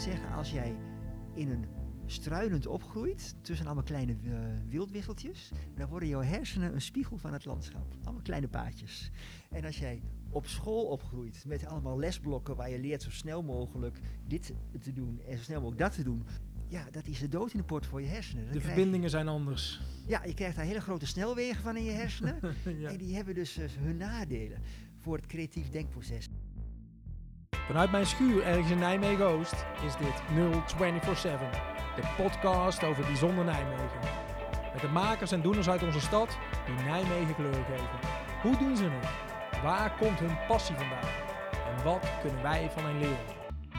[0.00, 0.76] zeggen, als jij
[1.34, 1.66] in een
[2.06, 4.38] struinend opgroeit tussen allemaal kleine uh,
[4.68, 7.94] wildwisseltjes, dan worden jouw hersenen een spiegel van het landschap.
[8.04, 9.10] Allemaal kleine paadjes.
[9.50, 14.00] En als jij op school opgroeit met allemaal lesblokken waar je leert zo snel mogelijk
[14.26, 16.26] dit te doen en zo snel mogelijk dat te doen,
[16.68, 18.52] ja, dat is de dood in de port voor je hersenen.
[18.52, 19.80] de verbindingen zijn anders.
[20.06, 22.38] Ja, je krijgt daar hele grote snelwegen van in je hersenen.
[22.64, 24.62] En die hebben dus uh, hun nadelen
[24.98, 26.28] voor het creatief denkproces.
[27.70, 31.48] Vanuit mijn schuur ergens in Nijmegen-Oost is dit 0247,
[31.96, 34.00] de podcast over bijzonder Nijmegen.
[34.72, 37.98] Met de makers en doeners uit onze stad die Nijmegen kleur geven.
[38.42, 39.62] Hoe doen ze het?
[39.62, 41.08] Waar komt hun passie vandaan?
[41.76, 43.24] En wat kunnen wij van hen leren?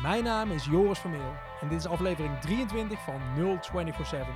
[0.02, 4.28] Mijn naam is Joris Vermeel en dit is aflevering 23 van 0247.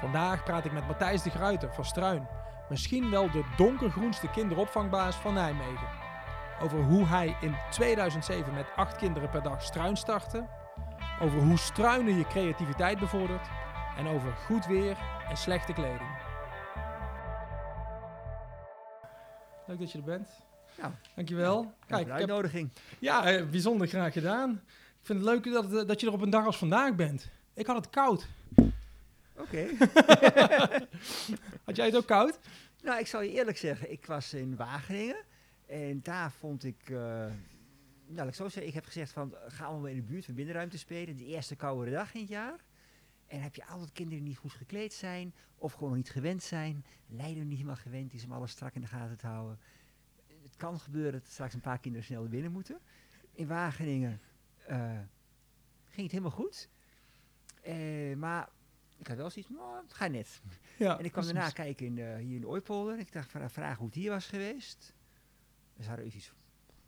[0.00, 2.28] Vandaag praat ik met Matthijs de Gruiter van Struin,
[2.68, 6.01] misschien wel de donkergroenste kinderopvangbaas van Nijmegen.
[6.62, 10.46] Over hoe hij in 2007 met acht kinderen per dag Struin startte,
[11.20, 13.48] over hoe struinen je creativiteit bevordert
[13.96, 14.96] en over goed weer
[15.28, 16.10] en slechte kleding.
[19.66, 20.28] Leuk dat je er bent.
[20.74, 21.62] Ja, Dankjewel.
[21.62, 22.70] Ja, Kijk, de uitnodiging.
[22.74, 24.50] Heb, ja, eh, bijzonder graag gedaan.
[25.00, 27.28] Ik vind het leuk dat, eh, dat je er op een dag als vandaag bent.
[27.54, 28.26] Ik had het koud.
[29.36, 29.66] Oké.
[31.66, 32.38] had jij het ook koud?
[32.82, 35.30] Nou, ik zal je eerlijk zeggen, ik was in Wageningen
[35.72, 37.34] en daar vond ik, uh, nou
[38.06, 40.78] laat ik zo zeggen, ik heb gezegd van ga allemaal in de buurt van binnenruimte
[40.78, 42.64] spelen, de eerste koude dag in het jaar.
[43.26, 46.84] En heb je altijd kinderen die niet goed gekleed zijn of gewoon niet gewend zijn,
[47.06, 49.58] leiden niet helemaal gewend is om alles strak in de gaten te houden.
[50.42, 52.78] Het kan gebeuren dat straks een paar kinderen snel binnen moeten.
[53.32, 54.20] In Wageningen
[54.70, 54.98] uh,
[55.84, 56.68] ging het helemaal goed.
[57.66, 58.48] Uh, maar
[58.98, 60.40] ik had wel zoiets nou, het gaat net.
[60.78, 62.98] Ja, en ik kwam daarna kijken in de, hier in de Ooipolder.
[62.98, 64.94] Ik dacht, vragen hoe het hier was geweest.
[65.76, 66.32] Hadden we iets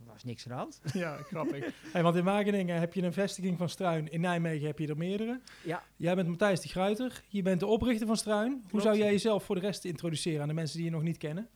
[0.07, 0.81] er was niks aan de hand.
[0.93, 1.75] Ja, grappig.
[1.93, 4.11] hey, want in Wageningen heb je een vestiging van Struin.
[4.11, 5.41] In Nijmegen heb je er meerdere.
[5.65, 5.83] Ja.
[5.97, 7.23] Jij bent Matthijs de Gruiter.
[7.29, 8.51] Je bent de oprichter van Struin.
[8.51, 8.71] Klopt.
[8.71, 11.17] Hoe zou jij jezelf voor de rest introduceren aan de mensen die je nog niet
[11.17, 11.49] kennen?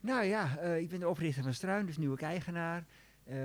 [0.00, 2.86] Nou ja, uh, ik ben de oprichter van Struin, dus nieuwe eigenaar.
[3.28, 3.36] Uh,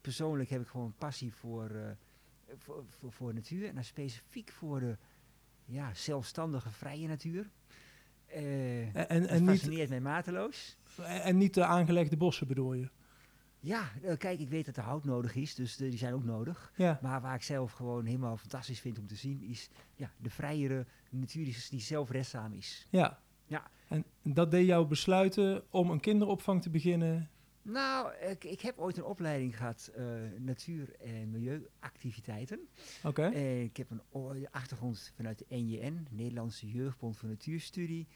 [0.00, 1.90] persoonlijk heb ik gewoon passie voor, uh,
[2.58, 3.68] voor, voor, voor, natuur.
[3.68, 4.96] En dan specifiek voor de
[5.64, 7.50] ja, zelfstandige, vrije natuur.
[8.26, 10.76] En, en, en fascineert niet, mij mateloos.
[11.04, 12.88] En niet de aangelegde bossen bedoel je?
[13.60, 16.72] Ja, kijk, ik weet dat er hout nodig is, dus die zijn ook nodig.
[16.76, 16.98] Ja.
[17.02, 20.86] Maar waar ik zelf gewoon helemaal fantastisch vind om te zien, is ja, de vrijere
[21.10, 22.86] natuur die, die zelfredzaam is.
[22.90, 23.20] Ja.
[23.46, 23.70] ja.
[23.88, 27.30] En dat deed jou besluiten om een kinderopvang te beginnen?
[27.68, 30.04] Nou, ik, ik heb ooit een opleiding gehad, uh,
[30.38, 32.68] natuur- en milieuactiviteiten.
[32.98, 33.08] Oké.
[33.08, 33.32] Okay.
[33.32, 38.06] En ik heb een achtergrond vanuit de NJN, Nederlandse Jeugdbond voor Natuurstudie.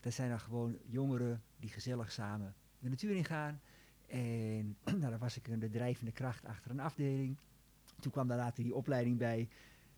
[0.00, 3.60] Dat zijn dan gewoon jongeren die gezellig samen de natuur ingaan.
[4.06, 7.36] En nou, dan was ik een drijvende kracht achter een afdeling.
[8.00, 9.48] Toen kwam daar later die opleiding bij.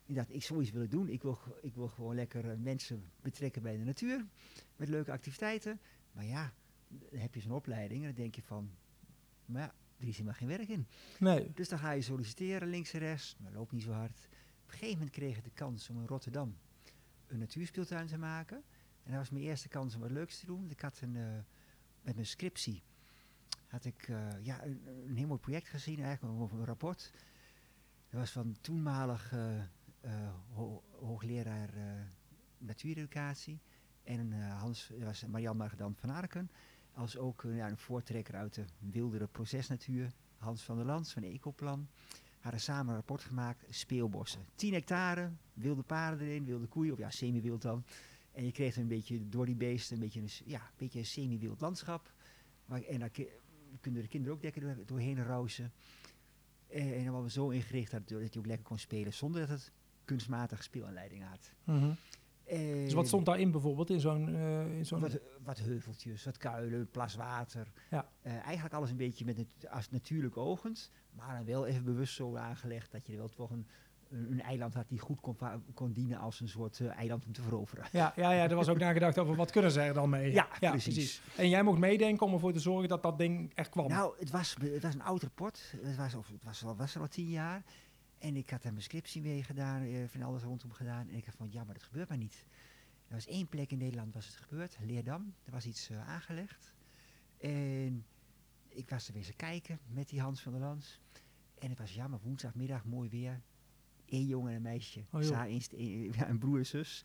[0.07, 1.09] Ik dacht, ik zoiets willen doen.
[1.09, 4.27] Ik wil, ik wil gewoon lekker uh, mensen betrekken bij de natuur.
[4.77, 5.81] Met leuke activiteiten.
[6.13, 6.53] Maar ja,
[6.89, 8.71] dan heb je zo'n opleiding en dan denk je van...
[9.47, 10.87] Maar ja, er is helemaal geen werk in.
[11.19, 11.53] Nee.
[11.55, 13.37] Dus dan ga je solliciteren links en rechts.
[13.39, 14.29] Maar loopt niet zo hard.
[14.65, 16.57] Op een gegeven moment kreeg ik de kans om in Rotterdam
[17.27, 18.57] een natuurspeeltuin te maken.
[19.03, 20.71] En dat was mijn eerste kans om wat leuks te doen.
[20.71, 21.29] Ik had een, uh,
[22.01, 22.83] met mijn scriptie
[23.67, 27.13] had ik uh, ja, een, een, heel mooi project gezien, eigenlijk over een rapport.
[28.09, 29.63] Dat was van toenmalig uh,
[30.53, 31.71] ho hoogleraar
[32.59, 33.61] natuureducatie.
[34.03, 36.51] En Hans, dat was Marianne Margedam van Arken.
[36.95, 40.13] Als ook ja, een voortrekker uit de wildere procesnatuur.
[40.39, 41.89] Hans van der Lans van Ecoplan.
[42.41, 44.47] Hadden samen een rapport gemaakt, speelbossen.
[44.55, 47.85] 10 hectare, wilde paarden erin, wilde koeien, of ja, semi-wild dan.
[48.33, 51.07] En je kreeg een beetje door die beesten een beetje een, ja, een, beetje een
[51.07, 52.13] semi-wild landschap.
[52.67, 53.11] Maar, en dan
[53.81, 55.73] kunnen de kinderen ook lekker door, doorheen rousen.
[56.67, 59.41] En, en dan hadden we zo ingericht dat, dat je ook lekker kon spelen zonder
[59.41, 59.73] dat het
[60.05, 61.53] kunstmatig speelaanleiding had.
[61.65, 61.97] Mm.
[62.49, 64.29] Dus wat stond daarin bijvoorbeeld in zo'n...
[64.29, 67.73] Uh, in zo'n wat, wat, heuveltjes, wat kuilen, plas water.
[67.91, 68.09] Ja.
[68.23, 70.91] Uh, eigenlijk alles een beetje met het, als natuurlijk ogend.
[71.11, 73.67] Maar dan wel even bewust zo aangelegd dat je er wel toch een,
[74.09, 75.37] een eiland had die goed kon,
[75.75, 77.85] kon dienen als een soort uh, eiland om te veroveren.
[77.93, 80.33] Ja, ja, ja, er was ook nagedacht over wat kunnen ze er dan mee.
[80.33, 80.95] Ja, ja precies.
[80.95, 81.21] precies.
[81.37, 83.89] En jij mocht meedenken om ervoor te zorgen dat dat ding echt kwam.
[83.89, 85.75] Nou, het was, het was een oud rapport.
[85.83, 87.63] Het was, of, het was, al, was er al tien jaar.
[88.25, 91.09] En ik had daar mijn scriptie mee gedaan, uh, van alles rondom gedaan.
[91.09, 92.47] En ik dacht van, ja, maar dat gebeurt maar niet.
[93.07, 95.35] Er was één plek in Nederland was het gebeurd, Leerdam.
[95.45, 96.73] Er was iets uh, aangelegd.
[97.39, 98.07] En
[98.69, 101.01] ik was er weer eens kijken met die Hans van der Lans.
[101.59, 103.41] En het was jammer, woensdagmiddag, mooi weer
[104.05, 105.05] één jongen en een meisje.
[105.11, 105.23] Oh,
[106.17, 107.05] ja, een broer en zus.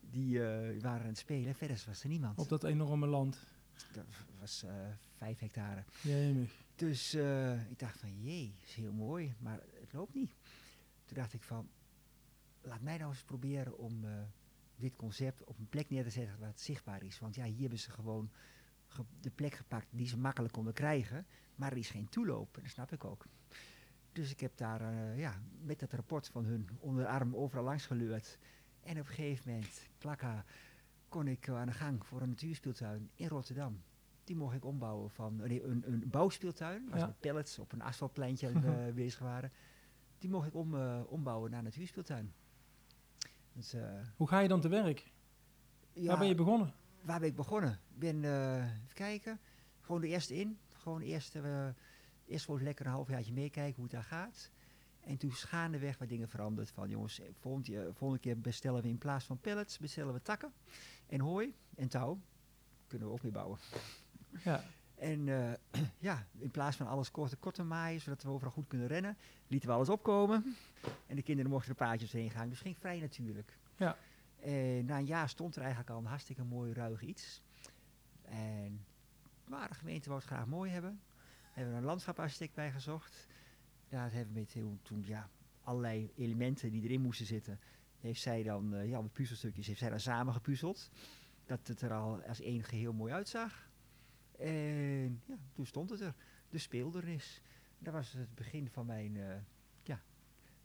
[0.00, 1.54] Die uh, waren aan het spelen.
[1.54, 2.38] Verder was er niemand.
[2.38, 3.38] Op dat enorme land.
[3.92, 4.04] Dat
[4.38, 4.70] was uh,
[5.16, 5.84] vijf hectare.
[6.00, 6.64] Jemig.
[6.74, 7.14] Dus
[7.70, 10.34] ik dacht van, jee, is heel mooi, maar het loopt niet.
[11.04, 11.68] Toen dacht ik van,
[12.60, 14.12] laat mij nou eens proberen om eh,
[14.76, 17.18] dit concept op een plek neer te zetten waar het zichtbaar is.
[17.18, 18.30] Want ja, hier hebben ze gewoon
[18.86, 21.26] ge- de plek gepakt die ze makkelijk konden krijgen.
[21.54, 23.24] Maar er is geen toeloop, en dat snap ik ook.
[24.12, 27.64] Dus ik heb daar eh, ja, met dat rapport van hun onder de arm overal
[27.64, 28.38] langs geluurd.
[28.80, 30.44] En op een gegeven moment, klakka,
[31.08, 33.82] kon ik aan de gang voor een natuurspeeltuin in Rotterdam.
[34.24, 37.00] Die mocht ik ombouwen van nee, een, een bouwspeeltuin, waar Ja.
[37.00, 39.52] ze met pallets op een asfaltpleintje eh, bezig waren.
[40.18, 42.32] Die mocht ik om, eh, ombouwen naar natuurspeeltuin.
[43.52, 45.12] Dus, eh, Hoe ga je dan te werk?
[45.92, 46.74] ja, Waar ben je begonnen?
[47.02, 47.70] waar ben ik begonnen?
[47.72, 49.40] Ik ben, eh, even kijken,
[49.80, 50.58] gewoon de eerste in.
[50.72, 51.34] Gewoon eerst,
[52.26, 54.50] eerst gewoon lekker een halfjaartje meekijken hoe het daar gaat.
[55.00, 56.70] En toen is gaandeweg wat dingen veranderd.
[56.70, 60.52] Van jongens, volgende, keer- volgende keer bestellen we in plaats van pellets, bestellen we takken
[61.06, 62.20] en hooi en touw.
[62.86, 63.58] Kunnen we ook mee bouwen.
[64.44, 64.64] Ja.
[64.96, 68.66] En eh, ja, in plaats van alles kort, kort te maaien, zodat we overal goed
[68.66, 69.16] kunnen rennen,
[69.46, 70.56] lieten we alles opkomen.
[71.06, 72.48] En de kinderen mochten er paadjes heen gaan.
[72.48, 73.58] Dus ging vrij natuurlijk.
[73.76, 73.96] Ja.
[74.40, 77.42] En na een jaar stond er eigenlijk al een hartstikke mooi ruig iets.
[78.22, 78.84] En
[79.44, 81.00] maar de gemeente wou het graag mooi hebben.
[81.52, 83.26] Hebben we een landschaparchitect bij gezocht.
[83.88, 85.28] Daar hebben we met toen ja,
[85.62, 87.60] allerlei elementen die erin moesten zitten.
[88.00, 90.90] Heeft zij dan, eh, ja, de puzzelstukjes, heeft zij dan samen gepuzzeld.
[91.44, 93.65] Dat het er al als één geheel mooi uitzag.
[94.38, 96.14] En ja, toen stond het er.
[96.48, 97.42] De speeldernis.
[97.78, 99.36] Dat was het begin van mijn, eh,
[99.82, 100.00] ja,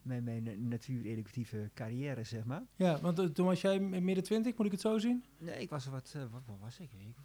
[0.02, 2.62] mijn, mijn natuur-educatieve carrière, zeg maar.
[2.76, 5.24] Ja, want eh, toen was jij midden twintig, moet ik het zo zien?
[5.38, 6.92] Nee, ik was wat, eh, wat, wat was ik?
[6.92, 7.16] ik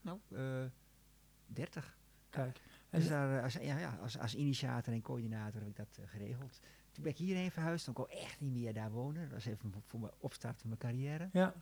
[0.00, 0.18] nou,
[1.46, 1.98] 30.
[2.30, 2.60] Kijk.
[2.90, 6.60] Dus daar, als, ja, ja, als, als initiator en coördinator heb ik dat geregeld.
[6.92, 9.22] Toen ben ik hierheen verhuisd, toen kon ik echt niet meer daar wonen.
[9.22, 11.28] Dat was even voor- voor mijn opstart van mijn carrière.
[11.32, 11.54] ja.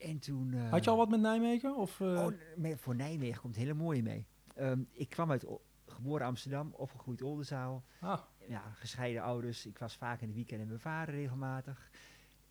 [0.00, 0.52] En toen...
[0.54, 1.76] eh, Had je al wat met Nijmegen?
[1.76, 4.26] Of, eh, Oh, voor Nijmegen komt het hele mooie mee.
[4.54, 5.44] Ehm, ik kwam uit
[5.86, 7.84] geboren Amsterdam, opgegroeid Oldenzaal.
[8.00, 9.66] ah, Ja, gescheiden ouders.
[9.66, 11.90] Ik was vaak in de weekend met mijn vader regelmatig.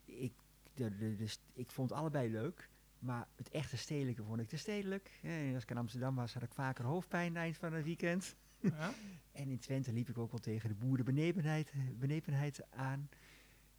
[0.05, 0.33] Ik,
[0.73, 2.69] de, de, de st- ik vond allebei leuk.
[2.99, 5.19] Maar het echte stedelijke vond ik te stedelijk.
[5.21, 8.35] En als ik in Amsterdam was, had ik vaker hoofdpijn eind van het weekend.
[8.59, 8.91] ja.
[9.31, 13.09] En in Twente liep ik ook wel tegen de boerenbenepenheid benepenheid aan.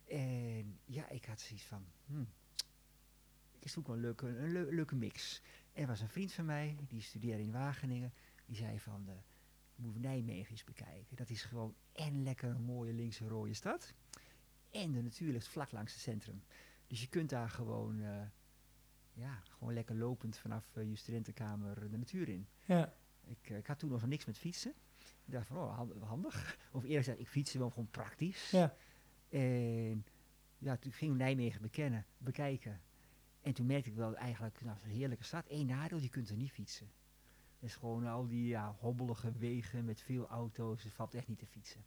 [0.09, 2.29] En ja, ik had zoiets van, hmm,
[3.61, 5.43] ik zoek wel een leuke, een leu- leuke mix.
[5.73, 8.13] En er was een vriend van mij, die studeerde in Wageningen.
[8.47, 9.13] Die zei van, de,
[9.75, 11.17] je moet Nijmegen eens bekijken.
[11.17, 13.95] Dat is gewoon en lekker een mooie linkse rode stad.
[14.71, 16.43] En de natuur ligt vlak langs het centrum.
[16.87, 18.23] Dus je kunt daar gewoon, eh,
[19.13, 22.49] ja, gewoon lekker lopend vanaf eh, je studentenkamer de natuur in.
[22.65, 22.95] ja.
[23.27, 24.75] Ik, eh, ik had toen nog niks met fietsen.
[25.25, 26.59] Ik dacht van, oh, hand- handig.
[26.73, 28.51] Of eerlijk gezegd, ik fietste wel gewoon praktisch.
[28.51, 28.75] Ja.
[29.29, 30.05] En
[30.59, 32.81] ja, toen ging Nijmegen bekennen, bekijken.
[33.41, 35.45] En toen merkte ik wel eigenlijk, nou, een heerlijke stad.
[35.49, 36.91] Eén nadeel, je kunt er niet fietsen.
[37.61, 40.83] Is gewoon al die ja, hobbelige wegen met veel auto's.
[40.83, 41.85] Het valt echt niet te fietsen.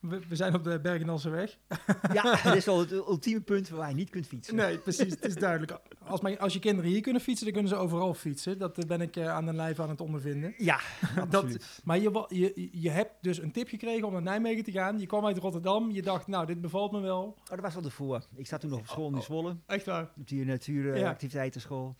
[0.00, 1.58] We, we zijn op de Bergendalse weg.
[2.12, 4.54] ja, dat is wel het ultieme punt waar je niet kunt fietsen.
[4.54, 5.10] Nee, precies.
[5.10, 5.80] Het is duidelijk.
[6.04, 8.58] Als, mijn, als je kinderen hier kunnen fietsen, dan kunnen ze overal fietsen.
[8.58, 10.54] Dat eh, ben ik eh, aan de lijf aan het ondervinden.
[10.56, 10.80] Ja,
[11.14, 11.80] Dat, absoluut.
[11.84, 14.98] maar je, je, je hebt dus een tip gekregen om naar Nijmegen te gaan.
[14.98, 15.90] Je kwam uit Rotterdam.
[15.90, 17.22] Je dacht, nou, dit bevalt me wel.
[17.22, 18.26] Oh, dat was al ervoor.
[18.36, 19.56] Ik zat toen nog op school in Oh, Zwolle.
[19.66, 20.12] Echt waar?
[20.16, 21.96] op die natuuractiviteitenschool.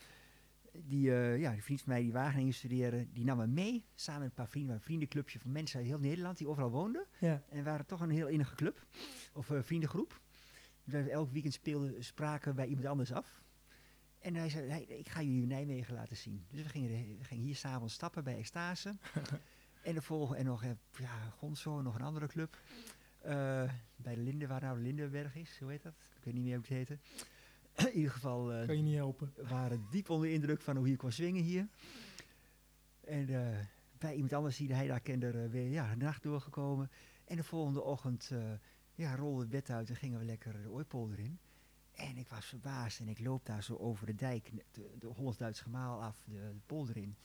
[0.84, 3.84] Die, eh, ja, die vriend van mij die Wageningen studeerde, die nam me mee.
[3.94, 7.06] Samen met een paar vrienden, een vriendenclubje van mensen uit heel Nederland die overal woonden.
[7.18, 7.42] Ja.
[7.48, 8.86] En we waren toch een heel innige club,
[9.32, 10.20] of eh, vriendengroep.
[10.84, 13.42] We elk weekend speelden, spraken bij iemand anders af.
[14.18, 16.46] En hij zei, hey, ik ga jullie Nijmegen laten zien.
[16.50, 18.94] Dus we gingen, we gingen hier s'avonds stappen bij Extase.
[19.82, 22.58] en de volgende, en nog, eh, ja, Gonzo, nog een andere club.
[23.96, 25.94] Bij de Linde, waar nou de Lindenberg is, hoe heet dat?
[26.16, 26.98] Ik weet niet meer hoe het heette.
[27.86, 29.32] In ieder geval, eh, Kan je niet helpen.
[29.48, 31.68] waren diep onder de indruk van hoe hier kon swingen hier.
[33.00, 33.58] En eh,
[33.98, 36.90] bij iemand anders die hij daar kende, er, weer ja, de nacht doorgekomen.
[37.24, 38.52] En de volgende ochtend eh,
[38.94, 41.38] ja, rolde het bed uit en gingen we lekker de ooipolder in.
[41.92, 45.60] En ik was verbaasd en ik loop daar zo over de dijk, de, de Hollands-Duits
[45.60, 47.16] gemaal af, de, de polder in.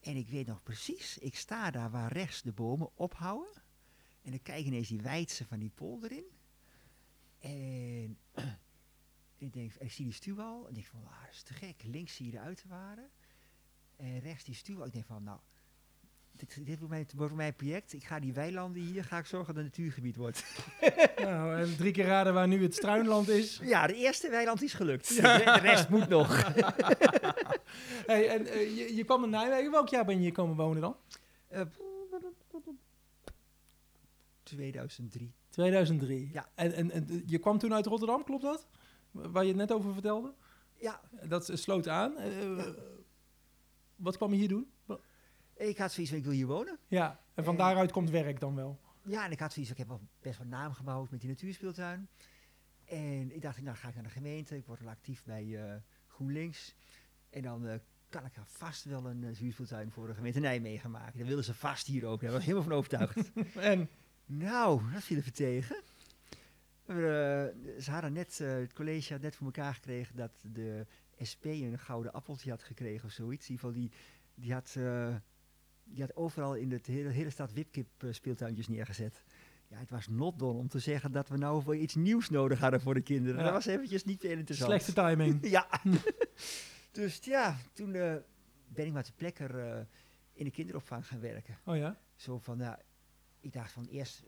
[0.00, 3.62] En ik weet nog precies, ik sta daar waar rechts de bomen ophouden.
[4.22, 6.24] En ik kijk ineens die wijdse van die polder in.
[7.38, 8.18] En
[9.38, 10.62] ik denk, ik zie die stuwal.
[10.62, 11.82] En ik denk van, ah, dat is te gek.
[11.84, 13.10] Links zie je de uiterwaarden.
[13.96, 14.86] En rechts die stuwal.
[14.86, 15.38] Ik denk van, nou,
[16.32, 17.92] dit, dit wordt, mijn, wordt mijn project.
[17.92, 20.44] Ik ga die weilanden hier, ga ik zorgen dat het een natuurgebied wordt.
[21.16, 23.60] nou, en drie keer raden waar nu het struinland is.
[23.62, 25.08] ja, de eerste weiland is gelukt.
[25.08, 26.28] De, de rest moet nog.
[28.06, 29.70] Hey, en eh, je, je kwam naar Nijmegen.
[29.70, 30.96] Welk jaar ben je hier komen wonen dan?
[31.48, 31.60] Eh,
[34.42, 35.32] 2003.
[35.50, 36.30] 2003.
[36.32, 36.48] Ja.
[36.54, 38.66] En, en, en je kwam toen uit Rotterdam, klopt dat?
[39.14, 40.34] Waar je het net over vertelde?
[40.76, 42.16] Ja, Dat sloot aan.
[42.18, 42.74] Eh, Ja.
[43.96, 44.70] Wat kwam je hier doen?
[45.56, 46.78] Ik had zoiets van, ik wil hier wonen.
[46.88, 48.80] Ja, en van daaruit komt werk dan wel.
[49.02, 52.08] Ja, en ik had zoiets, ik heb wel best wel naam gebouwd met die natuurspeeltuin.
[52.84, 55.74] En ik dacht, nou ga ik naar de gemeente, ik word wel actief bij eh,
[56.08, 56.74] GroenLinks.
[57.30, 57.78] En dan eh,
[58.08, 61.18] kan ik er vast wel een natuurspeeltuin voor de gemeente Nijmegen maken.
[61.18, 63.32] Dan willen ze vast hier ook, daar was ik helemaal van overtuigd.
[63.54, 63.88] en?
[64.26, 65.76] Nou, dat viel even tegen.
[66.86, 66.96] Uh,
[67.80, 70.86] ze hadden net, het college had net voor elkaar gekregen dat de
[71.30, 73.48] SP een gouden appeltje had gekregen of zoiets.
[73.48, 73.90] In ieder geval, die,
[74.34, 74.76] die had
[75.84, 79.24] die had overal in de hele, hele stad wipkip speeltuintjes neergezet.
[79.68, 82.58] Ja, het was not done om te zeggen dat we nou voor iets nieuws nodig
[82.58, 83.44] hadden voor de kinderen.
[83.44, 84.70] Dat was eventjes niet veel interessant.
[84.70, 85.38] Slechte timing.
[85.56, 85.68] ja.
[86.92, 88.14] dus ja, toen uh,
[88.66, 89.80] ben ik maar te plekker uh,
[90.32, 91.58] in de kinderopvang gaan werken.
[91.64, 91.98] Oh ja?
[92.16, 92.80] Zo van, ja,
[93.40, 94.22] ik dacht van eerst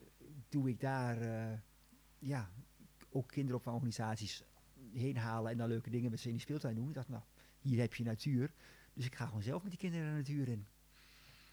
[0.49, 1.17] doe ik daar,
[2.19, 2.51] ja,
[3.11, 4.45] ook kinderopvangorganisaties
[4.93, 6.89] heen halen en dan leuke dingen met ze in die speeltuin doen.
[6.89, 7.23] Ik dacht, nou,
[7.61, 8.53] hier heb je natuur.
[8.93, 10.67] Dus ik ga gewoon zelf met die kinderen de natuur in.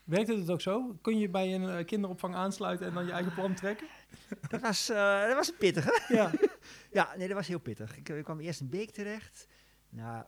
[0.03, 0.97] Werkte het ook zo?
[1.01, 3.87] Kun je bij een uh, kinderopvang aansluiten en dan je eigen plan trekken?
[4.49, 6.01] Dat was, uh, dat was een pittige.
[6.07, 6.31] Ja.
[6.91, 7.97] ja, nee, dat was heel pittig.
[7.97, 9.47] Ik, ik kwam eerst in Beek terecht.
[9.89, 10.25] Nou,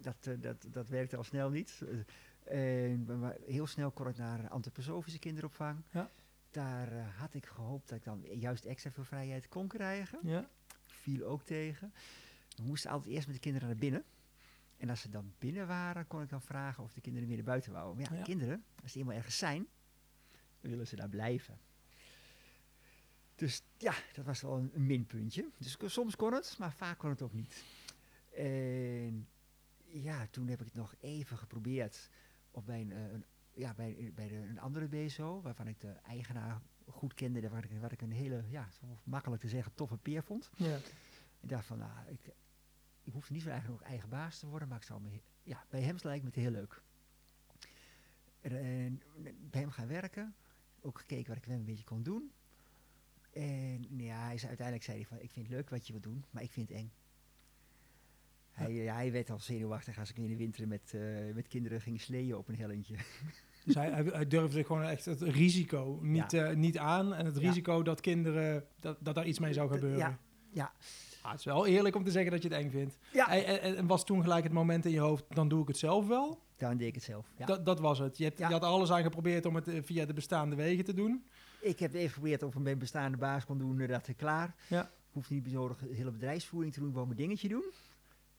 [0.00, 1.82] dat, uh, dat, dat werkte al snel niet.
[2.44, 5.82] en heel snel kon ik naar antroposofische kinderopvang.
[5.90, 6.10] Ja.
[6.50, 10.18] Daar had ik gehoopt dat ik dan juist extra veel vrijheid kon krijgen.
[10.22, 10.48] Ja.
[10.86, 11.92] Viel ook tegen.
[12.56, 14.04] We moesten altijd eerst met de kinderen naar binnen.
[14.76, 17.46] En als ze dan binnen waren, kon ik dan vragen of de kinderen weer naar
[17.46, 17.96] buiten wouden.
[17.96, 18.24] Maar ja, ja.
[18.24, 19.66] kinderen, als ze eenmaal ergens zijn,
[20.60, 21.58] dan willen ze daar blijven.
[23.34, 25.48] Dus ja, dat was wel een, een minpuntje.
[25.58, 27.64] Dus soms kon het, maar vaak kon het ook niet.
[28.34, 29.28] En
[29.84, 32.08] ja, toen heb ik het nog even geprobeerd
[32.50, 33.24] op bij een, een
[33.58, 37.80] ja, bij, bij de, een andere BSO, waarvan ik de eigenaar goed kende, waar ik,
[37.80, 38.68] waar ik een hele, ja,
[39.04, 40.50] makkelijk te zeggen, toffe peer vond.
[40.56, 40.76] Ja.
[41.40, 42.20] Ik dacht van, nou, ik,
[43.02, 45.64] ik hoefde niet zo eigenlijk nog eigen baas te worden, maar ik zou me, ja,
[45.70, 46.82] bij hem lijkt me het heel leuk.
[48.40, 49.02] En, en,
[49.50, 50.34] bij hem gaan werken,
[50.80, 52.32] ook gekeken wat ik hem een beetje kon doen.
[53.32, 56.04] En ja, hij zei, uiteindelijk zei hij van, ik vind het leuk wat je wilt
[56.04, 56.92] doen, maar ik vind het eng.
[58.50, 61.80] Hij, ja, hij werd al zenuwachtig als ik in de winter met, uh, met kinderen
[61.80, 62.96] ging sleeën op een hellentje.
[63.68, 66.50] Dus hij, hij, durfde gewoon echt het risico niet, ja.
[66.50, 67.14] uh, niet aan.
[67.14, 69.98] En het risico dat kinderen, dat, dat daar iets mee zou gebeuren.
[69.98, 70.18] Ja,
[70.50, 70.72] ja.
[71.22, 72.98] Ah, het is wel eerlijk om te zeggen dat je het eng vindt.
[73.12, 73.30] Ja.
[73.30, 75.78] En, en, en, was toen gelijk het moment in je hoofd, dan doe ik het
[75.78, 76.42] zelf wel?
[76.56, 77.46] Dan deed ik het zelf, ja.
[77.46, 78.18] Dat, dat was het.
[78.18, 81.24] Je, hebt, je had alles aan geprobeerd om het via de bestaande wegen te doen.
[81.60, 84.54] Ik heb even geprobeerd of ik mijn bestaande baas kon doen, dat is klaar.
[84.68, 84.82] Ja.
[84.82, 87.64] Ik hoef niet de hele bedrijfsvoering te doen, gewoon mijn dingetje doen.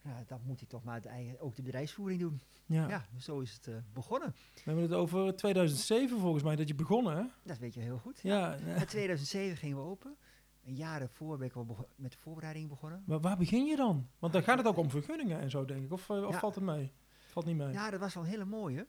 [0.10, 2.42] Ja, dan moet ik toch maar de eigen, ook de bedrijfsvoering doen.
[2.66, 2.88] Ja.
[2.88, 4.36] ja zo is het uh, begonnen.
[4.54, 7.24] We hebben het over 2007 volgens mij dat je begonnen, hè?
[7.44, 8.20] Dat weet je heel goed.
[8.22, 8.54] Ja.
[8.54, 8.76] ja.
[8.76, 10.18] In 2007 gingen we open.
[10.66, 13.04] Een jaar ervoor ben ik al met de voorbereiding begonnen.
[13.06, 14.10] Maar waar begin je dan?
[14.20, 15.92] Want dan gaat het ook om vergunningen en zo, denk ik.
[15.92, 16.40] Of, uh, of ja.
[16.40, 16.92] valt het mee?
[17.28, 17.72] Valt niet mee?
[17.72, 18.88] Ja, dat was wel een hele mooie.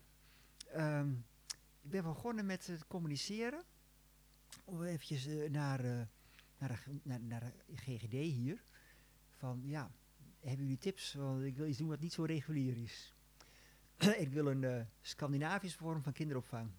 [0.76, 1.24] Um,
[1.82, 3.62] ik ben begonnen met het communiceren.
[4.64, 5.82] Om eventjes uh, naar,
[6.58, 8.62] naar, de, naar, naar de GGD hier.
[9.36, 9.90] Van ja,
[10.40, 11.14] hebben jullie tips?
[11.14, 13.14] Want ik wil iets doen wat niet zo regulier is.
[14.24, 16.70] ik wil een uh, Scandinavische vorm van kinderopvang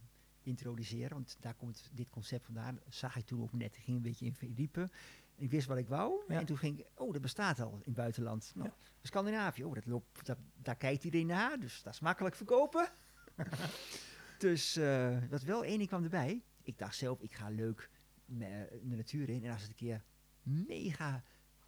[0.43, 1.13] introduceren.
[1.13, 2.79] Want daar komt dit concept vandaan.
[2.89, 3.75] Zag ik toen op net.
[3.75, 4.91] Ik ging een beetje in verdiepen.
[5.35, 6.23] Ik wist wat ik wou.
[6.27, 6.39] Ja.
[6.39, 8.51] En toen ging ik, oh, dat bestaat al in het buitenland.
[8.55, 8.75] Nou, ja.
[9.01, 11.59] Scandinavië, oh, dat loopt, dat, daar kijkt iedereen naar.
[11.59, 12.89] Dus dat is makkelijk verkopen.
[14.37, 16.43] dus uh, wat wel één ding kwam erbij.
[16.63, 17.89] Ik dacht zelf, ik ga leuk
[18.25, 19.43] de natuur in.
[19.43, 20.03] En als het een keer
[20.43, 21.23] mega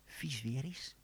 [0.05, 0.95] vies weer is,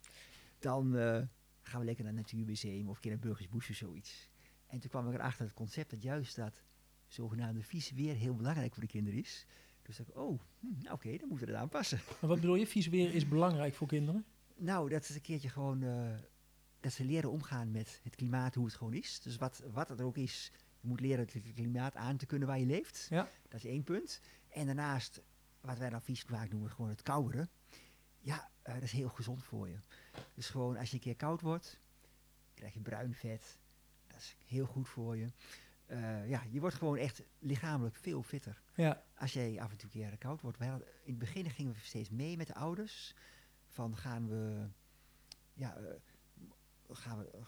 [0.59, 1.21] dan uh,
[1.61, 4.29] gaan we lekker naar het Natuurmuseum of een keer naar Burgers Bush of zoiets.
[4.67, 6.63] En toen kwam ik erachter het concept dat juist dat
[7.07, 9.45] zogenaamde vies weer heel belangrijk voor de kinderen is.
[9.81, 11.99] Dus dacht ik, oh, hm, oké, okay, dan moeten we het aanpassen.
[12.19, 14.25] Maar wat bedoel je, vies weer is belangrijk voor kinderen?
[14.55, 16.15] Nou, dat is een keertje gewoon, uh,
[16.79, 19.19] dat ze leren omgaan met het klimaat, hoe het gewoon is.
[19.21, 22.47] Dus wat, wat het er ook is, je moet leren het klimaat aan te kunnen
[22.47, 23.07] waar je leeft.
[23.09, 23.29] Ja.
[23.47, 24.21] Dat is één punt.
[24.49, 25.21] En daarnaast,
[25.61, 27.49] wat wij dan vies vaak noemen, gewoon het kouderen.
[28.19, 29.77] Ja, uh, dat is heel gezond voor je.
[30.33, 31.79] Dus gewoon als je een keer koud wordt,
[32.53, 33.57] krijg je bruin vet.
[34.07, 35.31] Dat is heel goed voor je.
[35.87, 38.61] Uh, ja, je wordt gewoon echt lichamelijk veel fitter.
[38.75, 39.03] Ja.
[39.15, 40.57] Als jij af en toe een keer koud wordt.
[40.57, 43.15] Hadden, in het begin gingen we steeds mee met de ouders.
[43.67, 44.67] Van gaan we,
[45.53, 45.87] ja, uh,
[46.89, 47.41] gaan we, uh,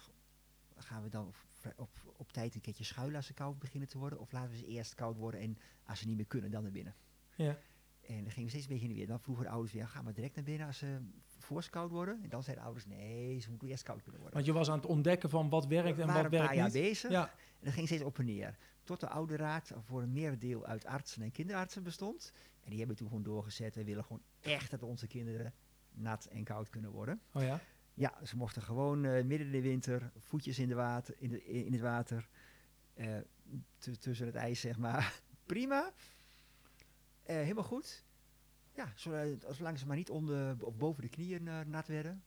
[0.75, 1.33] gaan we dan
[1.75, 4.19] op, op tijd een keertje schuilen als ze koud beginnen te worden?
[4.19, 6.71] Of laten we ze eerst koud worden en als ze niet meer kunnen, dan naar
[6.71, 6.95] binnen?
[7.35, 7.57] Ja.
[8.01, 9.07] En dan gingen we steeds een beetje in weer.
[9.07, 10.99] Dan vroegen de ouders weer, gaan we direct naar binnen als ze
[11.51, 12.20] voor koud worden?
[12.24, 14.38] En dan zeiden de ouders, nee, ze moeten eerst koud kunnen worden.
[14.38, 16.39] Want je was aan het ontdekken van wat werkt en wat werkt niet.
[16.39, 17.12] een paar jaar bezig.
[17.12, 17.24] Ja.
[17.60, 18.58] En dat ging steeds op en neer.
[18.84, 22.31] Tot de oude raad voor een merendeel uit artsen en kinderartsen bestond.
[22.63, 23.75] En die hebben toen gewoon doorgezet.
[23.75, 25.53] We willen gewoon echt dat onze kinderen
[25.91, 27.22] nat en koud kunnen worden.
[27.34, 27.60] Oh ja?
[27.93, 31.43] Ja, ze mochten gewoon uh, midden in de winter, voetjes in, de water, in, de,
[31.43, 32.27] in het water,
[32.96, 33.17] uh,
[34.00, 35.22] tussen het ijs zeg maar.
[35.46, 35.91] Prima.
[37.24, 38.03] Eh, helemaal goed.
[38.75, 42.23] Ja, zolang, ze maar niet onder, of boven de knieën eh, nat werden.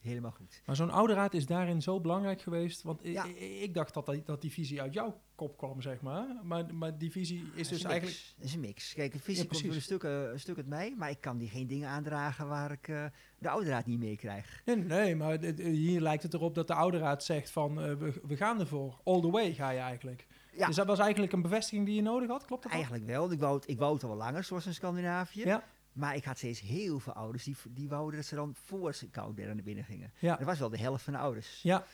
[0.00, 0.62] Helemaal goed.
[0.66, 2.82] Maar zo'n ouderraad is daarin zo belangrijk geweest.
[2.82, 3.24] Want Ja.
[3.60, 6.26] ik dacht dat, dat, die visie uit jouw kop kwam, zeg maar.
[6.42, 8.32] Maar, maar die visie is dus eigenlijk...
[8.36, 8.94] Dat is een mix.
[8.94, 11.38] Kijk, een visie Ja, komt een stuk, eh, een stuk uit mij, maar ik kan
[11.38, 13.04] die geen dingen aandragen waar ik eh,
[13.38, 14.62] de ouderraad niet mee krijg.
[14.64, 17.74] Nee, nee, maar hier lijkt het erop dat de ouderraad zegt van...
[17.74, 19.00] we, we gaan ervoor.
[19.04, 20.26] All the way ga je eigenlijk.
[20.52, 20.66] Ja.
[20.66, 22.72] Dus dat was eigenlijk een bevestiging die je nodig had, klopt dat?
[22.72, 23.32] Eigenlijk wel.
[23.32, 25.44] Ik wou, het, ik wou het al wel langer, zoals in Scandinavië.
[25.44, 25.64] Ja.
[26.00, 29.08] Maar ik had steeds heel veel ouders die, die wouden dat ze dan voor ze
[29.08, 30.12] koud werden naar binnen gingen.
[30.18, 30.36] Ja.
[30.36, 31.62] Dat was wel de helft van de ouders.
[31.62, 31.84] Ja.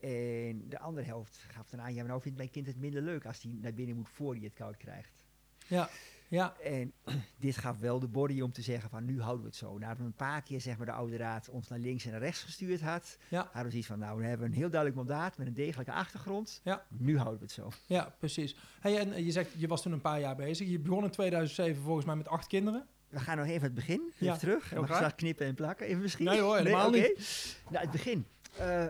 [0.00, 3.02] En de andere helft gaf dan aan, ja, maar nou vindt mijn kind het minder
[3.02, 5.24] leuk als hij naar binnen moet voor hij het koud krijgt.
[5.66, 5.88] Ja,
[6.28, 6.92] ja, En
[7.40, 9.78] dit gaf wel de body om te zeggen van nu houden we het zo.
[9.78, 12.20] Nadat we een paar keer zeg maar, de oude raad ons naar links en naar
[12.20, 13.42] rechts gestuurd had, Ja.
[13.42, 16.60] hadden we zoiets van nou, we hebben een heel duidelijk mandaat met een degelijke achtergrond.
[16.64, 16.84] Ja.
[16.88, 17.70] Nu houden we het zo.
[17.86, 18.56] ja, precies.
[18.80, 20.68] Hey, en eh, je zegt, je was toen een paar jaar bezig.
[20.68, 22.86] Je begon in 2007 volgens mij met acht kinderen.
[23.12, 24.72] We gaan nog even het begin, even Ja, terug.
[24.72, 26.24] En we straks knippen en plakken, even misschien.
[26.24, 27.56] Nee hoor, helemaal niet.
[27.70, 28.26] Nou, het begin.
[28.56, 28.86] Eh,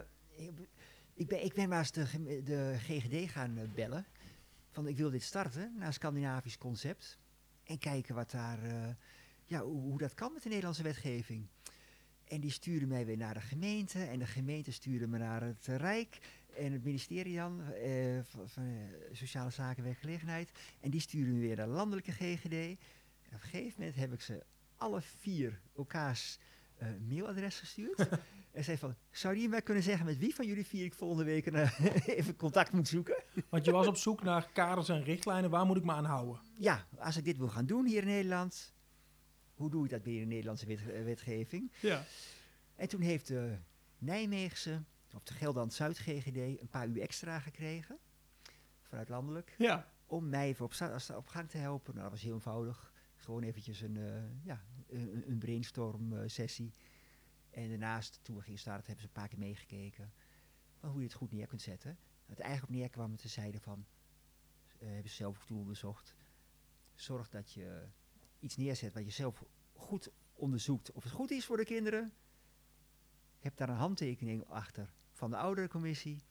[1.14, 4.06] ik, ben, ik ben maar eens de, GGD gaan eh, bellen.
[4.70, 7.18] Van ik wil dit starten, naar een Scandinavisch concept.
[7.64, 8.88] En kijken wat daar, eh,
[9.44, 11.46] ja, hoe, hoe dat kan met de Nederlandse wetgeving.
[12.24, 14.02] En die stuurde mij weer naar de gemeente.
[14.04, 16.18] En de gemeente stuurde me naar het Rijk.
[16.56, 17.62] En het ministerie dan,
[18.22, 20.50] van, van Sociale Zaken en Werkgelegenheid.
[20.80, 22.78] En die sturen me weer naar de landelijke GGD.
[23.32, 24.42] En op een gegeven moment heb ik ze
[24.76, 26.38] alle vier elkaars
[26.76, 28.08] eh, mailadres gestuurd.
[28.52, 31.24] en zei van, zou je mij kunnen zeggen met wie van jullie vier ik volgende
[31.24, 33.22] week een, eh, even contact moet zoeken?
[33.48, 35.50] Want je was op zoek naar kaders en richtlijnen.
[35.50, 36.40] Waar moet ik me aan houden?
[36.58, 38.72] Ja, als ik dit wil gaan doen hier in Nederland,
[39.54, 41.72] hoe doe ik dat binnen de Nederlandse wet- wetgeving?
[41.80, 42.04] Ja.
[42.76, 43.56] En toen heeft de
[43.98, 44.82] Nijmeegse,
[45.14, 47.98] of de Gelderland Zuid GGD, een paar uur extra gekregen,
[48.82, 49.88] vanuit landelijk, Ja.
[50.06, 50.72] om mij even op,
[51.16, 51.90] op gang te helpen.
[51.92, 52.91] Nou, dat was heel eenvoudig.
[53.22, 56.72] Gewoon eventjes een, eh, ja, een, een brainstorm eh, sessie.
[57.50, 60.12] En daarnaast, toen we gingen starten, hebben ze een paar keer meegekeken.
[60.80, 61.98] Hoe je het goed neer kunt zetten.
[62.26, 63.86] Het eigenlijk op neerkwam de zeiden van,
[64.78, 66.16] eh, hebben ze zelf toen onderzocht.
[66.94, 67.88] Zorg dat je
[68.38, 72.12] iets neerzet wat je zelf goed onderzoekt of het goed is voor de kinderen.
[73.38, 76.24] Heb daar een handtekening achter van de ouderencommissie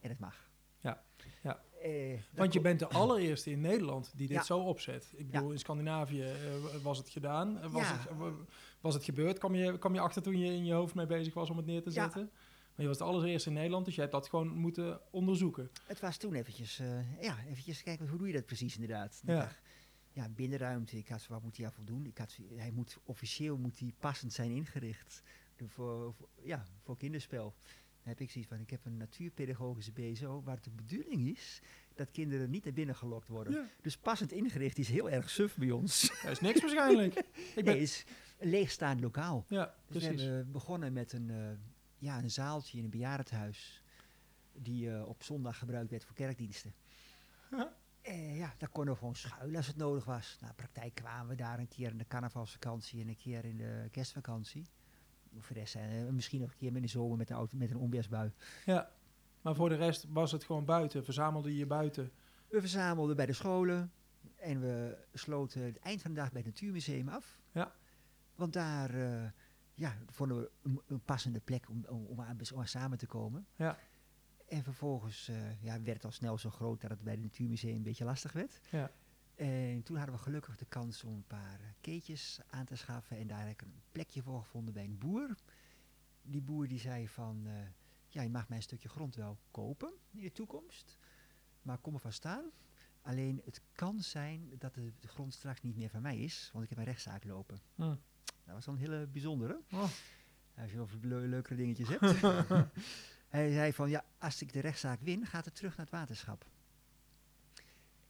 [0.00, 0.50] en het mag.
[0.80, 1.04] Ja,
[1.42, 1.64] ja.
[1.84, 4.42] Eh, Want je bent de allereerste in Nederland die dit Ja.
[4.42, 5.12] zo opzet.
[5.16, 6.34] Ik bedoel, in Scandinavië eh,
[6.82, 7.58] was het gedaan.
[7.60, 7.98] Eh, Was, Ja.
[7.98, 8.34] het,
[8.80, 9.38] was het gebeurd?
[9.38, 11.66] Kwam je, kwam je achter toen je in je hoofd mee bezig was om het
[11.66, 12.30] neer te zetten?
[12.74, 15.70] Maar je was de allereerste in Nederland, dus je hebt dat gewoon moeten onderzoeken.
[15.86, 16.76] Het was toen eventjes,
[17.20, 19.22] ja, eventjes kijken, hoe doe je dat precies inderdaad?
[19.26, 19.52] Ja.
[20.12, 22.06] Ja, binnenruimte, ik had, wat moet hij aan voldoen?
[22.06, 25.22] Ik had, hij moet, officieel moet hij passend zijn ingericht
[25.66, 27.54] voor- ja, voor kinderspel.
[28.04, 31.60] Dan heb ik zoiets van, ik heb een natuurpedagogische BSO waar de bedoeling is
[31.94, 33.52] dat kinderen niet naar binnen gelokt worden.
[33.52, 33.66] Ja.
[33.82, 36.20] Dus passend ingericht is heel erg suf bij ons.
[36.22, 37.14] Dat is niks waarschijnlijk.
[37.56, 38.04] Ik ben, Nee, is
[38.38, 39.44] een leegstaand lokaal.
[39.48, 41.50] ja, Dus we hebben begonnen met een, eh,
[41.98, 43.82] ja, een zaaltje in een bejaardentehuis.
[44.52, 46.74] Die eh, op zondag gebruikt werd voor kerkdiensten.
[47.50, 47.64] Huh?
[48.02, 50.36] Eh, ja, daar konden we gewoon schuilen als het nodig was.
[50.40, 53.88] Nou, praktijk kwamen we daar een keer in de carnavalsvakantie en een keer in de
[53.90, 54.66] kerstvakantie.
[55.38, 57.70] Voor de rest, eh, misschien nog een keer met de zomer met een, auto, met
[57.70, 58.32] een onweersbui.
[58.64, 58.90] Ja.
[59.42, 61.04] Maar voor de rest was het gewoon buiten.
[61.04, 62.10] Verzamelde je je buiten.
[62.48, 63.92] We verzamelden bij de scholen
[64.36, 67.38] en we sloten het eind van de dag bij het Natuurmuseum af.
[67.52, 67.72] Ja.
[68.34, 69.30] Want daar eh,
[69.74, 73.06] ja, vonden we een, een passende plek om, om, om aan, om aan samen te
[73.06, 73.46] komen.
[73.56, 73.78] Ja.
[74.48, 77.76] En vervolgens eh, ja, werd het al snel zo groot dat het bij het Natuurmuseum
[77.76, 78.60] een beetje lastig werd.
[78.70, 78.90] Ja.
[79.34, 83.16] En toen hadden we gelukkig de kans om een paar eh, keetjes aan te schaffen.
[83.18, 85.36] En daar heb ik een plekje voor gevonden bij een boer.
[86.22, 87.52] Die boer die zei van, eh,
[88.08, 90.98] ja, je mag mijn stukje grond wel kopen in de toekomst.
[91.62, 92.44] Maar kom er van staan.
[93.02, 96.64] Alleen het kan zijn dat de, de grond straks niet meer van mij is, want
[96.64, 97.60] ik heb een rechtszaak lopen.
[97.74, 97.82] Hm.
[98.44, 99.60] Dat was dan een hele bijzondere.
[99.70, 99.88] Oh.
[100.56, 102.20] Als je over leu- leukere dingetjes hebt.
[103.28, 106.46] Hij zei van, ja, als ik de rechtszaak win, gaat het terug naar het waterschap.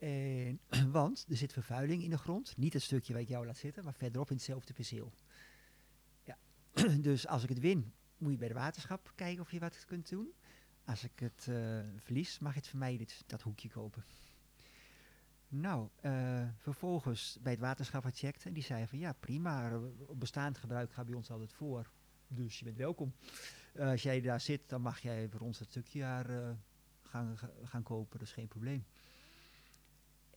[0.90, 2.56] Want er zit vervuiling in de grond.
[2.56, 5.12] Niet het stukje waar ik jou laat zitten, maar verderop in hetzelfde perceel.
[6.24, 6.38] Ja.
[7.08, 10.08] dus als ik het win, moet je bij de waterschap kijken of je wat kunt
[10.08, 10.32] doen.
[10.84, 14.04] Als ik het eh, verlies, mag je het van mij dit, dat hoekje kopen.
[15.48, 19.80] Nou, eh, vervolgens bij het waterschap gecheckt en die zei van ja, prima,
[20.14, 21.90] bestaand gebruik gaat bij ons altijd voor.
[22.28, 23.14] Dus je bent welkom.
[23.72, 26.50] Eh, als jij daar zit, dan mag jij voor ons dat stukje daar eh,
[27.02, 28.84] gaan, ga- gaan kopen, dat is geen probleem.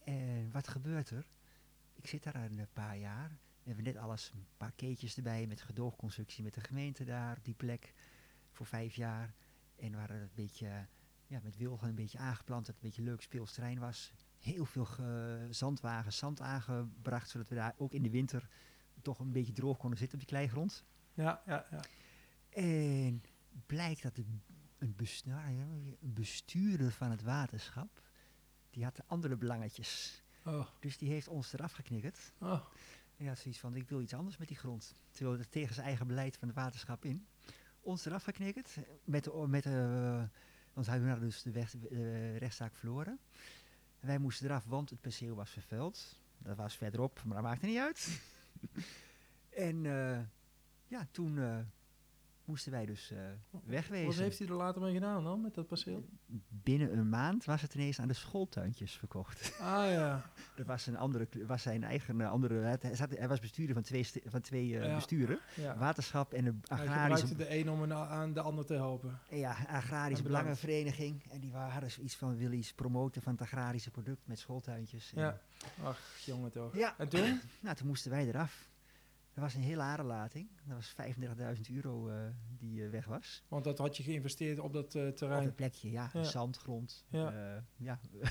[0.08, 1.26] En wat gebeurt er?
[1.94, 3.30] Ik zit daar een paar jaar.
[3.30, 7.46] We hebben net alles, een paar keetjes erbij met gedoogconstructie met de gemeente daar op
[7.46, 7.94] die plek
[8.52, 9.34] voor vijf jaar.
[9.76, 10.88] En waar het een beetje,
[11.28, 14.12] ja, met wilgen een beetje aangeplant, dat het een beetje leuk speels terrein was.
[14.40, 18.48] heel veel ge- zandwagens, zand aangebracht, zodat we daar ook in de winter
[19.02, 20.84] toch een beetje droog konden zitten op die kleigrond.
[21.14, 21.82] Ja, ja, ja.
[22.50, 23.22] En
[23.66, 25.48] blijkt dat een, bes- nou
[26.02, 28.02] een bestuurder van het waterschap,
[28.78, 30.22] die had andere belangetjes.
[30.46, 32.32] Oh, Dus die heeft ons eraf geknikkerd.
[32.38, 32.62] oh.
[33.18, 34.94] En had zoiets van, ik wil iets anders met die grond.
[35.12, 37.28] Terwijl het tegen zijn eigen beleid van het waterschap in.
[37.82, 38.76] Ons eraf geknikkerd.
[38.76, 40.28] eh, Met de, met de,
[40.74, 43.20] want hij had dus de, weg, de rechtszaak verloren.
[44.00, 46.16] En wij moesten eraf, want het perceel was vervuild.
[46.38, 48.22] Dat was verderop, maar dat maakte niet uit.
[49.50, 50.20] en eh,
[50.88, 51.58] ja, toen eh,
[52.48, 53.18] moesten wij dus eh,
[53.66, 54.06] wegwezen.
[54.08, 56.06] Wat heeft hij er later mee gedaan dan, met dat perceel?
[56.50, 59.58] Binnen een maand was het ineens aan de schooltuintjes verkocht.
[59.60, 60.22] Ah ja,
[60.56, 62.60] Dat was, een andere, was zijn eigen eh, andere.
[62.60, 64.96] Hij, zat, hij was bestuurder van twee, van twee eh, Ja.
[64.96, 65.78] besturen: ja.
[65.78, 69.20] waterschap en de Hij agrarische, gebruikte de een om een aan de ander te helpen.
[69.30, 70.24] ja, agrarische En belangen.
[70.24, 71.24] belangenvereniging.
[71.32, 75.14] En die wa- hadden zoiets van: willen iets promoten van het agrarische product met schooltuintjes.
[75.14, 75.40] En, Ja.
[75.84, 76.76] Ach, jongen toch.
[76.78, 76.96] ja.
[76.98, 77.40] En toen?
[77.62, 78.70] Nou, toen moesten wij eraf.
[79.38, 80.50] Dat was een hele aderlating.
[80.64, 80.96] Dat was
[81.58, 82.16] 35.000 euro eh,
[82.58, 83.44] die eh, weg was.
[83.48, 85.44] Want dat had je geïnvesteerd op dat eh, Op terrein.
[85.44, 86.10] het plekje, ja.
[86.14, 86.24] Ja.
[86.24, 87.06] Zandgrond.
[87.10, 87.64] Ja.
[87.76, 88.00] ja.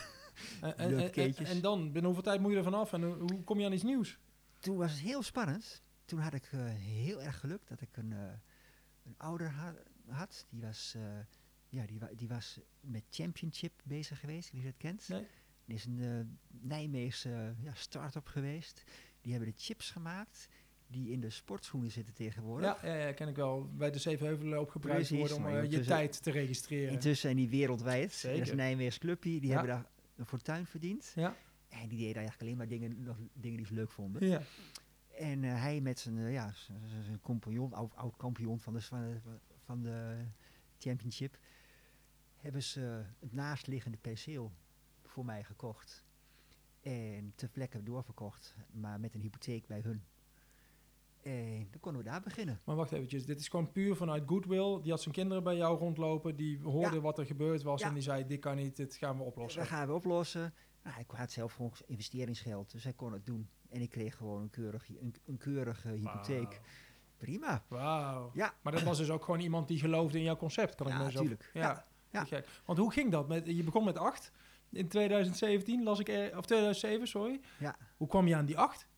[0.60, 1.50] En, en, en, en, keetjes.
[1.50, 2.92] en dan, binnen hoeveel tijd moet je er vanaf?
[2.92, 4.18] En hoe, kom je aan iets nieuws?
[4.58, 5.82] Toen was het heel spannend.
[6.04, 9.74] Toen had ik heel erg geluk dat ik een, een ouder ha-
[10.08, 10.46] had.
[10.48, 10.96] Die was,
[11.68, 14.50] ja, die, wa- die was met Championship bezig geweest.
[14.52, 15.08] Wie dat kent?
[15.08, 15.26] Nee.
[15.64, 18.82] Die is een Nijmeegse ja, start-up geweest.
[19.20, 20.48] Die hebben de chips gemaakt
[20.88, 22.82] die in de sportschoenen zitten tegenwoordig.
[22.82, 23.70] Ja, ja, ja, ken ik wel.
[23.76, 26.92] Bij de Zevenheuvelen gebruikt worden om eh, je tijd te registreren.
[26.92, 28.12] Intussen zijn die wereldwijd.
[28.12, 28.36] Zeker.
[28.36, 29.30] Dat is een Nijmeegse clubje.
[29.30, 29.56] Die Ja.
[29.56, 31.12] hebben daar een fortuin verdiend.
[31.14, 31.36] Ja.
[31.68, 34.26] En die deden eigenlijk alleen maar dingen, nog dingen die ze leuk vonden.
[34.28, 34.42] Ja.
[35.18, 36.52] En eh, hij met zijn, eh, ja,
[37.04, 38.80] zijn compagnon, oud, oud kampioen van de,
[39.64, 40.24] van, de,
[40.78, 41.38] championship,
[42.36, 44.52] hebben ze het naastliggende perceel
[45.04, 46.04] voor mij gekocht.
[46.80, 50.02] En te plekken doorverkocht, maar met een hypotheek bij hun.
[51.26, 52.60] En dan konden we daar beginnen.
[52.64, 54.80] Maar wacht eventjes, dit is gewoon puur vanuit goodwill.
[54.82, 57.00] Die had zijn kinderen bij jou rondlopen, die hoorde Ja.
[57.00, 57.88] wat er gebeurd was Ja.
[57.88, 59.60] en die zei, dit kan niet, dit gaan we oplossen.
[59.60, 60.54] Dat gaan we oplossen.
[60.82, 63.48] Nou, ik had zelf gewoon investeringsgeld, dus hij kon het doen.
[63.68, 66.60] En ik kreeg gewoon een, keurig, een, een keurige hypotheek.
[67.16, 67.64] Prima.
[67.68, 68.30] Wauw.
[68.34, 68.54] Ja.
[68.62, 70.98] Maar dat was dus ook gewoon iemand die geloofde in jouw concept, kan ik Ja,
[70.98, 71.12] me zo...
[71.12, 71.50] natuurlijk.
[71.54, 72.40] Ja, Ja, ja.
[72.64, 73.28] Want hoe ging dat?
[73.28, 74.32] Met, je begon met acht
[74.70, 77.40] in 2017, las ik, er, of 2007, sorry.
[77.58, 77.76] Ja.
[77.96, 78.88] Hoe kwam je aan die acht?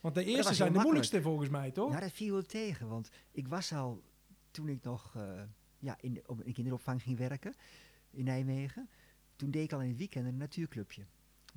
[0.00, 1.88] Want de eerste zijn de moeilijkste volgens mij, toch?
[1.88, 4.02] Nou, dat viel wel tegen, want ik was al,
[4.50, 5.42] toen ik nog eh,
[5.78, 7.54] ja, in de, op een kinderopvang ging werken
[8.10, 8.88] in Nijmegen,
[9.36, 11.02] toen deed ik al in het weekend een natuurclubje.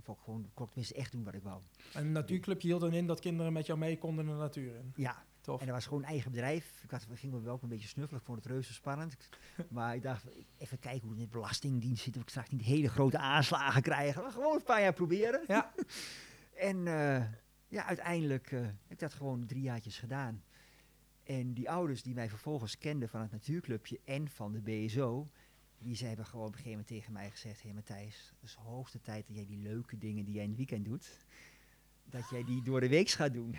[0.01, 1.61] Vond ik gewoon, kon ik tenminste echt doen wat ik wou.
[1.93, 4.93] En een natuurclubje hield dan in dat kinderen met jou mee konden de natuur in.
[4.95, 5.59] Ja, Tof.
[5.59, 6.83] en dat was gewoon een eigen bedrijf.
[6.83, 9.29] Ik had, ging wel ook een beetje snuffelen, ik vond het reuze spannend.
[9.69, 10.25] maar ik dacht,
[10.57, 13.81] even kijken hoe het in de belastingdienst zit, of ik straks niet hele grote aanslagen
[13.81, 14.15] krijg.
[14.15, 15.43] Maar gewoon een paar jaar proberen.
[15.47, 15.73] Ja.
[16.53, 17.23] En eh,
[17.73, 20.43] ja, uiteindelijk eh, heb ik dat gewoon drie jaartjes gedaan.
[21.23, 25.29] En die ouders die mij vervolgens kenden van het natuurclubje en van de BSO,
[25.77, 28.49] die ze hebben gewoon op een gegeven moment tegen mij gezegd: Hé hey Matthijs, het
[28.49, 31.25] is hoogste tijd dat jij die leuke dingen die jij in het weekend doet,
[32.03, 33.51] dat jij die door de week gaat doen.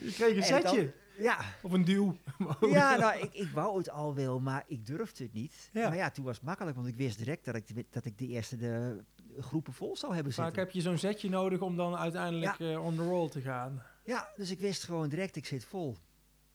[0.00, 0.94] je kreeg een En setje.
[1.18, 2.16] Ja, Of een duw.
[2.60, 5.70] ja nou, ik, ik wou het al wel, maar ik durfde het niet.
[5.72, 5.88] Ja.
[5.88, 8.26] Maar ja, toen was het makkelijk, want ik wist direct dat ik dat ik de
[8.26, 9.04] eerste de
[9.42, 10.62] groepen vol zou hebben Vaak zitten.
[10.62, 13.82] heb je zo'n setje nodig om dan uiteindelijk eh, on the roll te gaan.
[14.04, 15.96] Ja, dus ik wist gewoon direct, ik zit vol.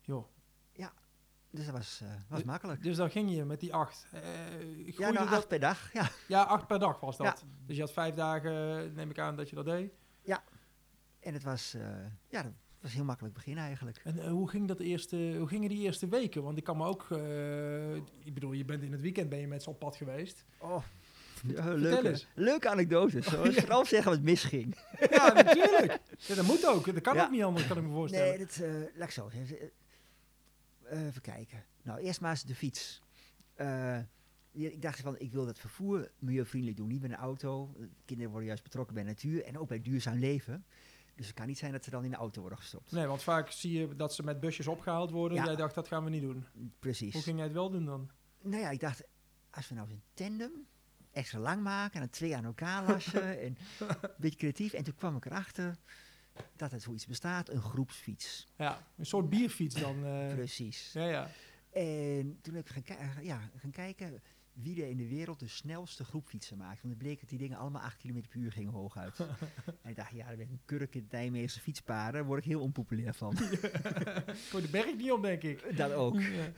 [0.02, 0.26] Joh.
[1.54, 2.84] Dus dat was, eh, was De- makkelijk.
[2.84, 4.06] Dus dan ging je met die acht.
[4.10, 5.94] Groeide Ja, nou, dat, acht per dag.
[5.94, 6.10] Ja.
[6.28, 7.26] ja, acht per dag was dat.
[7.26, 7.48] Ja.
[7.65, 9.94] Dus je had vijf dagen, neem ik aan, dat je dat deed.
[11.20, 11.76] En het was,
[12.30, 14.02] ja, dat was heel makkelijk begin eigenlijk.
[14.04, 16.44] En hoe, ging dat eerste, hoe gingen die eerste weken?
[16.44, 17.08] Want ik kan me ook...
[18.24, 20.46] ik bedoel, je bent in het weekend ben je met z'n op pad geweest.
[20.58, 20.84] Oh,
[21.47, 22.27] ja, leuke, eens.
[22.36, 23.25] leuke anecdotes.
[23.25, 23.43] Zo.
[23.51, 23.51] Ja.
[23.51, 24.77] Vooral zeggen wat misging.
[25.12, 25.99] ja, natuurlijk.
[26.17, 26.86] Ja, dat moet ook.
[26.93, 28.27] Dat kan ook niet anders, kan ik me voorstellen.
[28.27, 29.71] Nee, dat, eh laat ik zo zeggen.
[30.84, 31.65] Eh, even kijken.
[31.84, 33.01] Nou, eerst maar eens de fiets.
[33.56, 33.99] Eh,
[34.51, 36.88] ik dacht van, ik wil dat vervoer milieuvriendelijk doen.
[36.88, 37.75] Niet met een auto.
[38.06, 40.65] Kinderen worden juist betrokken bij natuur en ook bij duurzaam leven.
[41.15, 42.91] Dus het kan niet zijn dat ze dan in de auto worden gestopt.
[42.91, 45.38] Nee, want vaak zie je dat ze met busjes opgehaald worden.
[45.38, 45.45] Ja.
[45.45, 46.45] Jij dacht, dat gaan we niet doen.
[46.80, 47.13] Precies.
[47.13, 48.10] Hoe ging jij het wel doen dan?
[48.41, 49.04] Nou ja, ik dacht,
[49.49, 50.51] als we nou eens een tandem
[51.12, 54.74] extra lang maken en dan twee aan elkaar lassen en een beetje creatief.
[54.74, 55.76] En toen kwam ik erachter
[56.56, 58.47] dat er zoiets bestaat, een groepsfiets.
[58.56, 60.06] Ja, een soort bierfiets dan.
[60.06, 60.34] eh.
[60.34, 60.91] Precies.
[60.93, 61.30] ja, ja.
[61.74, 64.21] En toen heb ik gaan, ki- ja, gaan kijken
[64.54, 66.82] wie er in de wereld de snelste groepfietsen maakt.
[66.82, 69.19] Want het bleek dat die dingen allemaal 8 km per uur gingen hooguit.
[69.82, 72.39] en ik dacht, ja, daar ben ik een kurk in de Nijmeegse fietspaden, daar word
[72.39, 73.38] ik heel onpopulair van.
[74.50, 75.78] Voor de berg niet op, denk ik.
[75.78, 76.21] dat ook.
[76.21, 76.52] Ja.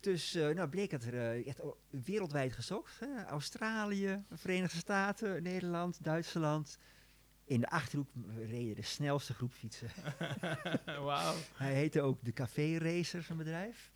[0.00, 3.00] Dus uh, nou bleek dat er uh, echt wereldwijd gezocht.
[3.00, 3.24] Hè?
[3.24, 6.78] Australië, Verenigde Staten, Nederland, Duitsland.
[7.44, 9.90] In de Achterhoek reden de snelste groep fietsen.
[11.04, 11.34] Wauw.
[11.54, 13.92] Hij heette ook de Café Racer, zijn bedrijf.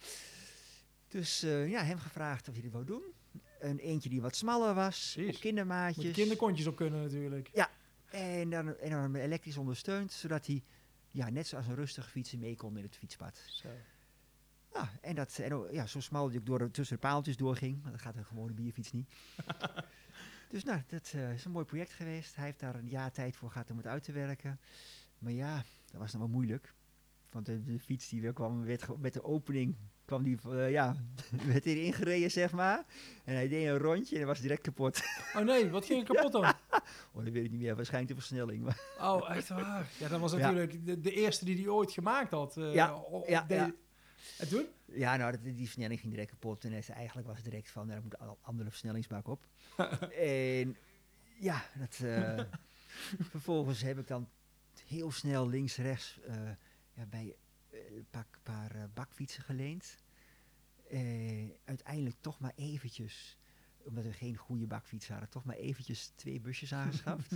[1.08, 3.02] Dus uh, ja, hem gevraagd of hij dit wou doen.
[3.60, 6.04] Een eentje die wat smaller was, op kindermaatjes.
[6.04, 7.50] Moet kinderkontjes op kunnen natuurlijk.
[7.52, 7.70] Ja,
[8.10, 10.62] en dan, en dan elektrisch ondersteund, zodat hij
[11.10, 13.42] ja, net zoals een rustige fietser mee kon in het fietspad.
[13.46, 13.68] Zo.
[14.74, 17.82] Ja, en, dat, en ja, zo smal dat ik door tussen de paaltjes doorging.
[17.82, 19.12] Maar dat gaat een gewone bierfiets niet.
[20.50, 22.36] dus nou, dat uh, is een mooi project geweest.
[22.36, 24.60] Hij heeft daar een jaar tijd voor gehad om het uit te werken.
[25.18, 26.74] Maar ja, dat was nog wel moeilijk.
[27.30, 30.96] Want de, de fiets die weer kwam, werd met de opening kwam die, uh, ja,
[31.52, 32.84] werd erin gereden, zeg maar.
[33.24, 35.02] En hij deed een rondje en was direct kapot.
[35.36, 36.44] Oh nee, wat ging er kapot dan?
[37.12, 37.76] oh, dat weet ik niet meer.
[37.76, 38.62] Waarschijnlijk de versnelling.
[38.64, 39.90] Maar oh, echt waar?
[39.98, 42.56] Ja, dat was natuurlijk de, de, eerste die hij ooit gemaakt had.
[42.56, 43.72] Uh, ja, ja, de, ja.
[44.38, 44.66] En toen?
[44.84, 46.64] Ja, nou, die, die versnelling ging direct kapot.
[46.64, 49.46] En eigenlijk was het direct van, daar moet een andere versnellingsbak op.
[50.18, 50.76] en
[51.38, 52.40] ja, dat, uh,
[53.30, 54.28] vervolgens heb ik dan
[54.86, 56.18] heel snel links-rechts
[56.94, 57.34] ja, bij
[57.70, 59.96] een paar, paar bakfietsen geleend.
[61.64, 63.38] Uiteindelijk toch maar eventjes,
[63.82, 67.32] omdat we geen goede bakfiets hadden, toch maar eventjes twee busjes aangeschaft.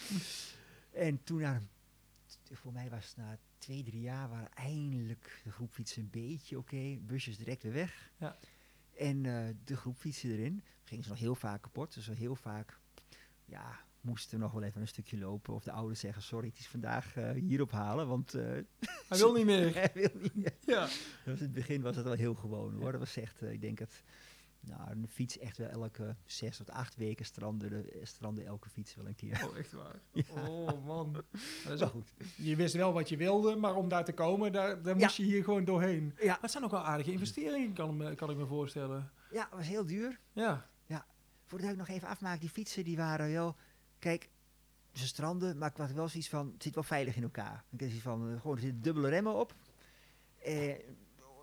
[0.90, 1.62] en toen, na,
[2.52, 6.98] voor mij was het na twee, drie jaar, waren eindelijk de groepfietsen een beetje oké.
[7.00, 8.10] Busjes direct weer weg.
[8.16, 8.36] Ja.
[8.96, 10.62] En uh, de groepfietsen erin.
[10.84, 11.94] Gingen ze nog heel vaak kapot.
[11.94, 12.78] Dus heel vaak,
[13.44, 15.54] ja, moesten nog wel even een stukje lopen.
[15.54, 18.34] Of de ouders zeggen, sorry, het is vandaag uh, hierop halen, want...
[18.34, 18.42] Uh,
[19.08, 19.74] hij wil niet meer.
[19.74, 20.56] hij wil niet meer.
[20.60, 20.80] Ja.
[21.24, 22.90] Was in het begin was het wel heel gewoon hoor.
[22.90, 24.02] Dat was echt, ik denk het...
[24.60, 28.94] Nou, een fiets echt wel elke zes tot acht weken stranden, de, stranden elke fiets
[28.94, 29.48] wel een keer.
[29.48, 30.00] Oh, echt waar?
[30.12, 30.48] Ja.
[30.48, 31.24] Oh, man.
[31.64, 32.12] Dat is goed.
[32.36, 35.22] Je wist wel wat je wilde, maar om daar te komen, daar, daar moest je
[35.22, 36.14] hier gewoon doorheen.
[36.18, 36.26] Ja.
[36.26, 39.10] Maar het zijn ook wel aardige investeringen, kan, kan ik me voorstellen.
[39.30, 40.20] Ja, het was heel duur.
[40.32, 40.68] Ja.
[41.50, 43.56] Voordat ik nog even afmaak, die fietsen die waren wel...
[43.98, 44.30] Kijk,
[44.92, 47.64] ze stranden, maar ik had wel zoiets van, het zit wel veilig in elkaar.
[47.70, 49.54] Ik had zoiets van, uh, gewoon, er zitten dubbele remmen op.
[50.42, 50.78] Eh,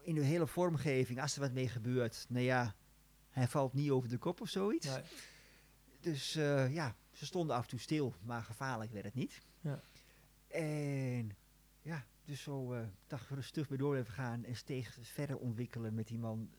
[0.04, 2.76] in de hele vormgeving, als er wat mee gebeurt, nou ja,
[3.38, 4.86] hij valt niet over de kop of zoiets.
[4.86, 5.02] Nee.
[6.00, 9.42] Dus uh, ja, ze stonden af en toe stil, maar gevaarlijk werd het niet.
[9.62, 9.82] Ja.
[10.48, 11.36] En
[11.82, 16.08] ja, dus zo uh, dacht rustig bij door even gaan en steeds verder ontwikkelen met
[16.08, 16.50] die man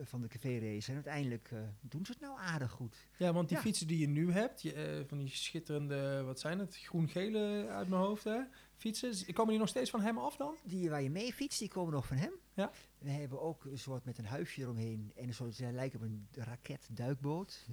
[0.00, 0.88] van de café-race.
[0.88, 2.96] En uiteindelijk uh, doen ze het nou aardig goed.
[3.16, 3.62] Ja, want die Ja.
[3.62, 7.88] fietsen die je nu hebt, je, uh, van die schitterende, wat zijn het, groen-gele uit
[7.88, 8.40] mijn hoofd, hè?
[8.76, 10.56] Fietsen, komen die nog steeds van hem af dan?
[10.64, 12.32] Die waar je mee fietst, die komen nog van hem.
[12.54, 12.70] Ja.
[12.98, 15.12] We hebben ook een soort met een huisje eromheen.
[15.16, 17.66] En een soort, lijken op een raket-duikboot.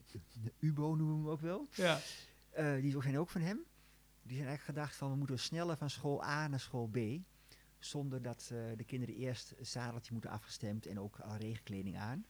[0.44, 1.68] De UBO noemen we hem ook wel.
[1.72, 2.00] Ja.
[2.58, 3.58] Uh, die zijn ook van hem.
[4.22, 6.98] Die zijn eigenlijk gedacht van, we moeten sneller van school A naar school B.
[7.86, 12.26] Zonder dat uh, de kinderen eerst een zadeltje moeten afgestemd en ook al regenkleding aan.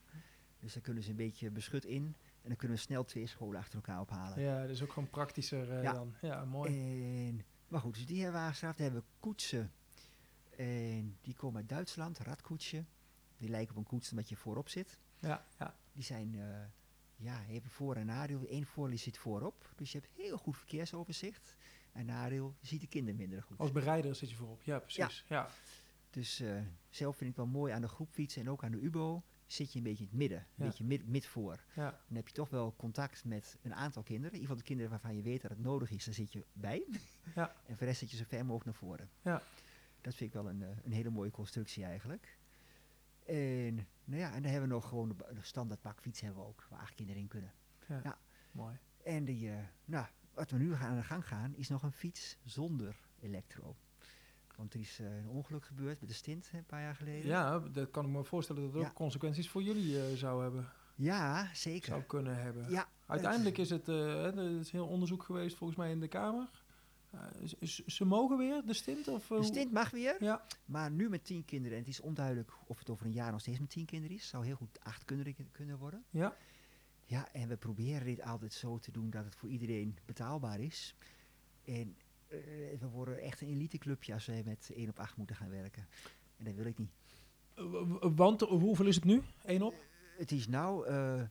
[0.59, 2.15] Dus dan kunnen ze een beetje beschut in.
[2.41, 4.41] En dan kunnen we snel twee scholen achter elkaar ophalen.
[4.41, 5.93] Ja, dat is ook gewoon praktischer Ja.
[5.93, 6.13] dan.
[6.21, 6.71] Ja, mooi.
[7.27, 8.57] En, maar goed, dus die hebben we.
[8.61, 9.71] Dan hebben we koetsen.
[10.57, 12.85] En die komen uit Duitsland, radkoetsje.
[13.37, 14.97] Die lijken op een koets omdat je voorop zit.
[15.19, 15.75] ja, ja.
[15.93, 16.55] Die zijn, uh,
[17.15, 18.45] ja, hebben voor- en nadeel.
[18.49, 19.71] Eén voordeel zit voorop.
[19.75, 21.55] Dus je hebt heel goed verkeersoverzicht.
[21.93, 23.57] En nadeel, je ziet de kinderen minder goed.
[23.57, 24.61] Als bereider zit je voorop.
[24.63, 25.25] Ja, precies.
[25.27, 25.49] Ja.
[26.09, 29.23] Dus uh, zelf vind ik wel mooi aan de groepfiets en ook aan de UBO.
[29.45, 30.65] Zit je een beetje in het midden, een Ja.
[30.65, 31.63] beetje mid, mid voor.
[31.75, 31.89] Ja.
[32.07, 34.31] Dan heb je toch wel contact met een aantal kinderen.
[34.33, 36.45] In ieder geval de kinderen waarvan je weet dat het nodig is, daar zit je
[36.53, 36.83] bij.
[37.35, 37.47] Ja.
[37.65, 39.09] en voor de rest zit je zo ver mogelijk naar voren.
[39.21, 39.41] Ja.
[40.01, 42.37] Dat vind ik wel een, uh, een hele mooie constructie eigenlijk.
[43.25, 46.47] En, nou ja, en dan hebben we nog gewoon de, de standaard bakfiets hebben we
[46.47, 47.51] ook, waar acht kinderen in kunnen.
[47.87, 47.99] ja.
[48.03, 48.17] Ja.
[48.51, 48.77] Mooi.
[49.03, 51.91] En die, uh, nou, wat we nu gaan aan de gang gaan, is nog een
[51.91, 53.75] fiets zonder elektro.
[54.55, 57.27] Want er is uh, een ongeluk gebeurd met de stint een paar jaar geleden.
[57.27, 60.69] Ja, dat kan ik me voorstellen dat het ook consequenties voor jullie uh, zou hebben.
[60.95, 61.87] Ja, zeker.
[61.87, 62.69] Zou kunnen hebben.
[62.69, 66.49] Ja, Uiteindelijk is het, uh, er is heel onderzoek geweest volgens mij in de Kamer.
[67.87, 69.07] Ze, mogen weer, de stint?
[69.07, 71.77] Of, de stint mag weer, Ja, maar nu met tien kinderen.
[71.77, 74.27] En het is onduidelijk of het over een jaar nog steeds met tien kinderen is.
[74.27, 76.03] Zou heel goed acht kinderen kunnen worden.
[76.09, 76.35] ja.
[77.05, 80.95] Ja, en we proberen dit altijd zo te doen dat het voor iedereen betaalbaar is.
[81.65, 81.95] En
[82.27, 82.37] eh,
[82.79, 85.87] we worden echt een eliteclubje als we met één op acht moeten gaan werken.
[86.37, 86.91] En dat wil ik niet.
[88.15, 89.21] Want hoeveel is het nu?
[89.43, 89.73] Eén op?
[90.17, 91.21] Het is nou, eh,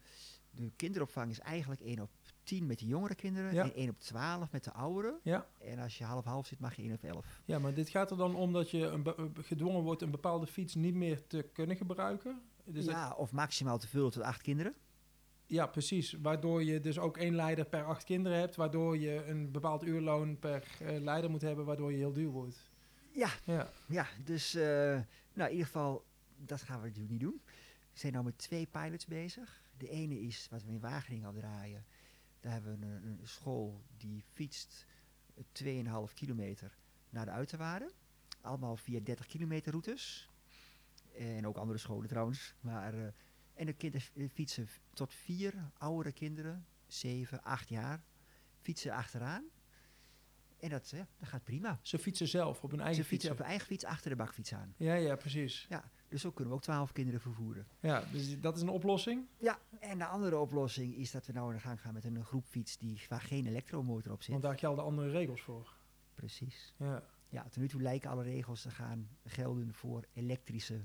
[0.51, 2.11] de kinderopvang is eigenlijk 1 op
[2.43, 3.63] 10 met de jongere kinderen Ja.
[3.65, 5.19] en 1 op 12 met de ouderen.
[5.23, 5.47] Ja.
[5.59, 7.41] En als je half-half zit, mag je 1 op 11.
[7.45, 9.07] Ja, maar dit gaat er dan om dat je een
[9.41, 12.43] gedwongen wordt een bepaalde fiets niet meer te kunnen gebruiken.
[12.65, 14.75] Dus ja, of maximaal te vullen tot 8 kinderen.
[15.53, 16.13] Ja, precies.
[16.13, 18.57] Waardoor je dus ook één leider per acht kinderen hebt.
[18.57, 21.65] Waardoor je een bepaald uurloon per eh, leider moet hebben.
[21.65, 22.71] Waardoor je heel duur wordt.
[23.11, 24.63] Ja, Ja, ja dus eh,
[25.33, 26.05] nou, in ieder geval
[26.37, 27.41] dat gaan we natuurlijk niet doen.
[27.93, 29.63] We zijn nu met twee pilots bezig.
[29.77, 31.85] De ene is wat we in Wageningen al draaien.
[32.41, 34.87] Daar hebben we een, een school die fietst
[35.35, 36.77] eh, 2,5 kilometer
[37.11, 37.91] naar de uiterwaarden.
[38.41, 40.29] Allemaal via 30 kilometer routes.
[41.19, 42.55] En ook andere scholen trouwens.
[42.61, 43.13] Maar, eh,
[43.55, 48.05] en de kinderen eh, fietsen tot vier oudere kinderen, 7, 8 jaar,
[48.61, 49.45] fietsen achteraan.
[50.59, 51.79] En dat, ja, dat gaat prima.
[51.83, 53.31] Ze fietsen zelf op hun eigen Ze fietsen fietsen.
[53.31, 54.75] op hun eigen fiets achter de bakfiets aan.
[54.77, 55.67] Ja, ja, precies.
[55.69, 57.67] Ja, dus zo kunnen we ook 12 kinderen vervoeren.
[57.81, 59.27] Ja, dus dat is een oplossing.
[59.39, 62.25] Ja, en de andere oplossing is dat we nou aan de gang gaan met een
[62.25, 64.31] groepfiets die, waar geen elektromotor op zit.
[64.31, 65.77] Want daar gelden andere regels voor.
[66.15, 66.75] Precies.
[66.77, 67.03] Ja.
[67.29, 70.85] Ja, tot nu toe lijken alle regels te gaan gelden voor elektrische,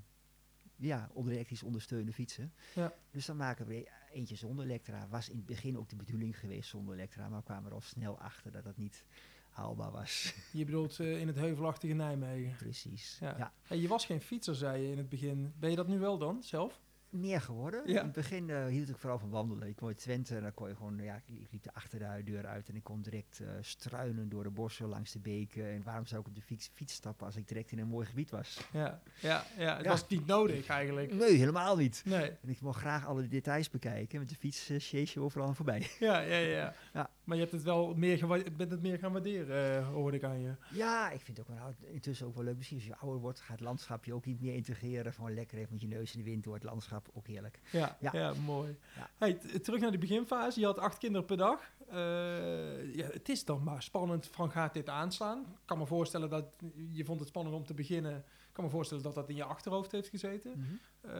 [0.77, 2.53] ja, onder elektrisch ondersteunde fietsen.
[2.75, 2.93] Ja.
[3.11, 5.07] Dus dan maken we eentje zonder elektra.
[5.09, 7.81] Was in het begin ook de bedoeling geweest zonder elektra, maar we kwamen er al
[7.81, 9.03] snel achter dat dat niet
[9.49, 10.33] haalbaar was.
[10.51, 12.55] Je bedoelt eh, in het heuvelachtige Nijmegen.
[12.55, 13.17] Precies.
[13.19, 13.35] Ja.
[13.37, 13.53] ja.
[13.61, 15.53] Hey, je was geen fietser, zei je in het begin.
[15.59, 16.81] Ben je dat nu wel dan, zelf?
[17.19, 17.81] Meer geworden.
[17.85, 17.99] Ja.
[17.99, 19.67] In het begin eh, hield ik vooral van wandelen.
[19.67, 22.69] Ik kwam uit Twente en dan kon je gewoon, ja, ik liep de achterdeur uit
[22.69, 25.65] en ik kon direct eh, struinen door de bossen langs de beken.
[25.71, 28.05] En waarom zou ik op de fiets, fiets stappen als ik direct in een mooi
[28.05, 28.67] gebied was?
[28.71, 29.75] Ja, ja, ja.
[29.75, 29.89] Het Ja.
[29.91, 31.13] was niet nodig eigenlijk.
[31.13, 32.01] Nee, helemaal niet.
[32.05, 32.29] Nee.
[32.29, 34.19] En ik wil graag alle details bekijken.
[34.19, 35.87] Met de fiets uh, je overal voorbij.
[35.99, 37.09] Ja, ja, ja, Ja.
[37.23, 38.27] Maar je hebt het wel meer,
[38.57, 40.55] bent het meer gaan waarderen, eh, hoorde ik aan je.
[40.71, 42.55] Ja, ik vind het ook wel intussen ook wel leuk.
[42.57, 45.13] Misschien als je ouder wordt, gaat het landschap je ook niet meer integreren.
[45.13, 47.06] Gewoon lekker even met je neus in de wind door het landschap.
[47.13, 47.59] Ook heerlijk.
[47.71, 48.09] Ja, ja.
[48.13, 48.33] Ja.
[48.33, 48.77] mooi.
[48.95, 49.09] Ja.
[49.17, 50.59] Hey, terug naar de beginfase.
[50.59, 51.61] Je had acht kinderen per dag.
[51.89, 55.39] Eh, ja, het is dan maar spannend van gaat dit aanslaan?
[55.39, 56.45] Ik kan me voorstellen dat
[56.91, 58.17] je vond het spannend om te beginnen.
[58.17, 60.79] Ik kan me voorstellen dat dat in je achterhoofd heeft gezeten.
[61.01, 61.11] Eh,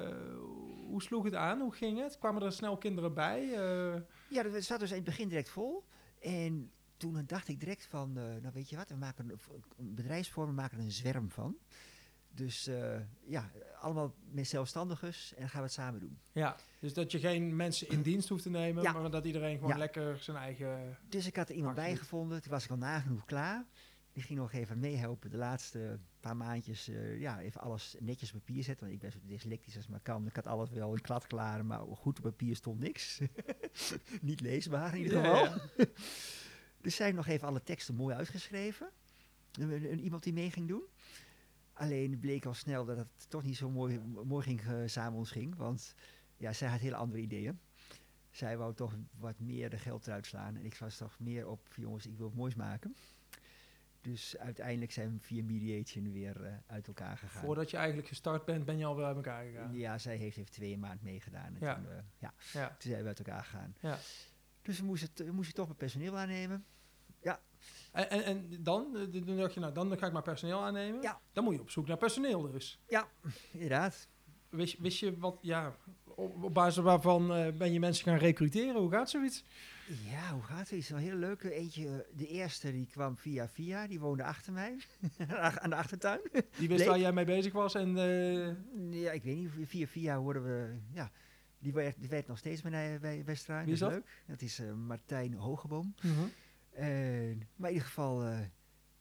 [0.87, 1.59] hoe sloeg het aan?
[1.61, 2.17] Hoe ging het?
[2.17, 3.53] Kwamen er snel kinderen bij?
[3.53, 5.83] Eh, Ja, dat zat dus in het begin direct vol.
[6.21, 9.39] En toen dacht ik direct van, nou weet je wat, we maken een,
[9.77, 11.57] een bedrijfsvorm, we maken er een zwerm van.
[12.31, 12.69] Dus
[13.25, 16.19] ja, allemaal met zelfstandigers en dan gaan we het samen doen.
[16.31, 18.91] ja, dus dat je geen mensen in dienst hoeft te nemen, Ja.
[18.91, 19.77] maar dat iedereen gewoon Ja.
[19.77, 20.97] lekker zijn eigen...
[21.09, 23.65] Dus ik had er iemand bij gevonden, toen was ik al nagenoeg klaar.
[24.13, 28.39] Die ging nog even meehelpen de laatste paar maandjes, eh, ja, even alles netjes op
[28.45, 28.83] papier zetten.
[28.87, 30.27] Want ik ben zo dyslectisch als maar kan.
[30.27, 33.19] Ik had alles wel in klad klaar, maar goed op papier stond niks.
[34.21, 35.43] Niet leesbaar in ieder geval.
[35.43, 35.57] ja.
[36.81, 38.89] Dus zij nog even alle teksten mooi uitgeschreven.
[39.59, 40.83] Een- een- een- iemand die mee ging doen.
[41.77, 45.31] Alleen bleek al snel dat het toch niet zo mooi, mooi ging, eh, samen ons
[45.31, 45.55] ging.
[45.55, 45.95] Want
[46.37, 47.59] ja, zij had hele andere ideeën.
[48.31, 50.55] Zij wou toch wat meer de geld eruit slaan.
[50.55, 52.95] En ik was toch meer op, jongens, ik wil het moois maken.
[54.01, 57.41] Dus uiteindelijk zijn we via mediation weer eh, uit elkaar gegaan.
[57.43, 59.75] Voordat je eigenlijk gestart bent, ben je alweer uit elkaar gegaan.
[59.77, 61.55] Ja, zij heeft even twee maanden meegedaan.
[61.55, 61.75] En Ja.
[61.75, 62.67] toen, eh, ja, Ja.
[62.67, 63.75] toen zijn we uit elkaar gegaan.
[63.79, 63.97] Ja.
[64.61, 66.65] Dus we moesten, we moesten toch wat personeel aannemen.
[67.91, 71.01] En, en, en dan, eh, dan dacht je, nou, dan ga ik maar personeel aannemen.
[71.01, 71.19] Ja.
[71.33, 72.79] Dan moet je op zoek naar personeel dus.
[73.51, 74.07] Inderdaad.
[74.49, 78.17] Wist, je- wist je wat, ja, op, op basis waarvan eh, ben je mensen gaan
[78.17, 78.75] recruteren?
[78.81, 79.43] Hoe gaat zoiets?
[80.09, 80.71] Ja, hoe gaat het?
[80.71, 81.51] Is wel een hele leuke.
[81.53, 84.77] Eentje, eh, de eerste die kwam via via, die woonde achter mij,
[85.61, 86.19] aan de achtertuin.
[86.57, 87.95] Die wist waar jij mee bezig was en...
[88.91, 91.11] Ja, ik weet niet, via via hoorden we, ja,
[91.59, 93.23] die werkt, die werkt nog steeds bij, bij.
[93.25, 93.65] Wie is dat?
[93.65, 93.67] dat?
[93.67, 94.23] is leuk.
[94.27, 95.95] Dat is Martijn Hogeboom.
[96.01, 96.25] mhm.
[97.55, 98.39] Maar in ieder geval, eh,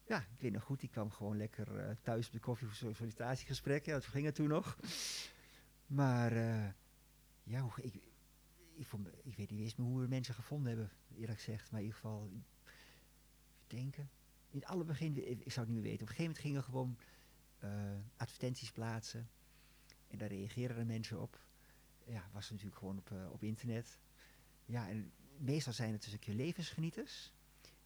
[0.07, 2.95] ja, ik weet nog goed, die kwam gewoon lekker eh, thuis op de koffie voor
[2.95, 3.85] sollicitatiegesprek.
[3.85, 4.79] Dat ging het toen nog.
[5.87, 6.69] Maar eh,
[7.43, 7.95] ja, ik,
[8.75, 11.71] ik, vond, ik weet niet eens meer hoe we mensen gevonden hebben, eerlijk gezegd.
[11.71, 12.31] Maar in ieder geval,
[13.67, 14.11] denken.
[14.51, 16.03] In het allerbegin, ik, ik zou het niet meer weten.
[16.03, 16.99] Op een gegeven moment gingen gewoon
[18.17, 19.31] advertenties plaatsen.
[20.09, 21.41] En daar reageerden er mensen op.
[22.05, 23.99] Ja, was natuurlijk gewoon op, op internet.
[24.65, 27.33] Ja, en meestal zijn het dus een keer levensgenieters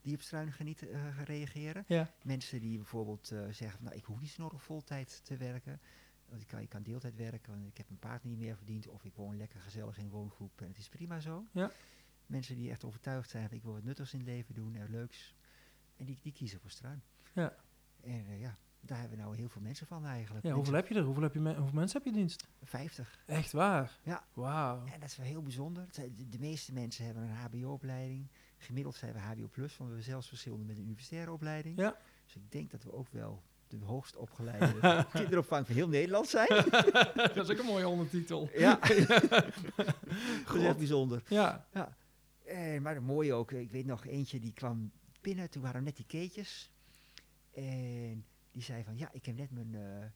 [0.01, 1.85] die op struin genieten, eh, reageren.
[1.87, 2.11] Ja.
[2.23, 5.81] Mensen die bijvoorbeeld eh, zeggen, van, nou ik hoef niet nodig voltijd te werken.
[6.29, 8.89] Want ik kan, ik kan deeltijd werken, want ik heb mijn paard niet meer verdiend.
[8.89, 11.45] Of ik woon lekker gezellig in een woongroep en het is prima zo.
[11.53, 11.71] Ja.
[12.27, 14.91] Mensen die echt overtuigd zijn, van, ik wil wat nuttigs in het leven doen en
[14.91, 15.35] leuks.
[15.97, 17.03] En die, die kiezen voor struin.
[17.33, 17.55] Ja.
[18.01, 20.45] En eh, ja, daar hebben we nou heel veel mensen van eigenlijk.
[20.47, 21.05] ja, hoeveel Mensen- heb je er?
[21.07, 22.47] Hoeveel, heb je me- hoeveel mensen heb je in dienst?
[22.63, 23.23] 50.
[23.27, 23.99] Echt waar?
[24.03, 24.25] Ja.
[24.33, 24.87] Wauw.
[24.87, 25.87] En dat is wel heel bijzonder.
[26.31, 28.29] De meeste mensen hebben een HBO-opleiding.
[28.63, 31.79] Gemiddeld zijn we HBO+, want we hebben zelfs verschillende met een universitaire opleiding.
[31.79, 31.97] Ja.
[32.25, 36.49] Dus ik denk dat we ook wel de hoogst opgeleide kinderopvang van heel Nederland zijn.
[37.35, 38.51] dat is ook een mooie ondertitel.
[38.55, 38.81] Ja,
[40.67, 41.23] echt bijzonder.
[41.29, 41.67] Ja.
[42.45, 44.91] Eh, maar mooi ook, ik weet nog eentje die kwam
[45.21, 46.71] binnen, toen waren net die keetjes.
[47.55, 50.07] En die zei van, ja, ik heb net mijn, eh,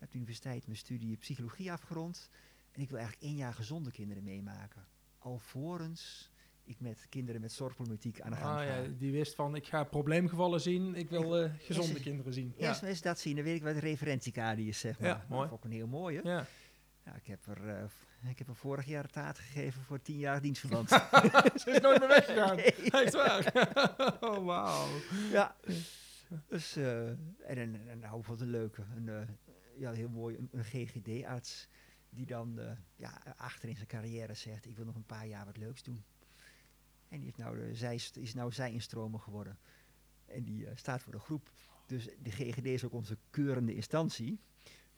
[0.00, 2.30] op de universiteit mijn studie psychologie afgerond.
[2.72, 4.86] En ik wil eigenlijk één jaar gezonde kinderen meemaken.
[5.18, 6.30] Alvorens
[6.68, 8.74] ik met kinderen met zorgproblematiek aan de gang Ah, ga.
[8.74, 12.54] ja, die wist van, ik ga probleemgevallen zien, ik wil eh, gezonde kinderen zien.
[12.56, 15.08] Eerst maar eens dat zien, dan weet ik wat de referentiekader is, zeg maar.
[15.08, 15.48] Ja, Dat mooi.
[15.48, 16.20] vond ik een heel mooie.
[16.24, 16.46] Ja.
[17.04, 20.40] Ja, ik, heb er, eh, ik heb er vorig jaar taart gegeven voor tien jaar
[20.40, 20.88] dienstverband.
[21.62, 22.56] Ze is nooit meer weggegaan.
[22.62, 22.72] Nee.
[22.90, 23.52] Echt waar?
[24.30, 24.86] oh, wauw.
[25.32, 25.56] ja.
[26.48, 27.18] Dus, eh, en
[27.58, 29.38] een, een, nou, wat een leuke, een,
[29.78, 31.68] ja, heel mooi, een, een GGD-arts
[32.10, 32.60] die dan
[32.96, 36.04] ja, achter in zijn carrière zegt, ik wil nog een paar jaar wat leuks doen.
[37.08, 39.58] En die is nou, de, zij, is nou zij instromer geworden.
[40.24, 41.52] En die eh, staat voor de groep.
[41.86, 44.40] Dus de GGD is ook onze keurende instantie.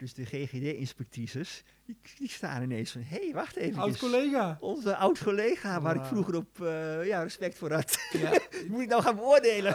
[0.01, 3.83] Dus de GGD-inspectrices, die, die staan ineens van, hé, hey, wacht even.
[3.83, 4.57] Oud collega.
[4.61, 7.99] Onze oud-collega, waar ik vroeger op eh, ja, respect voor had.
[8.13, 8.31] Ja.
[8.71, 9.73] Moet ik nou gaan beoordelen.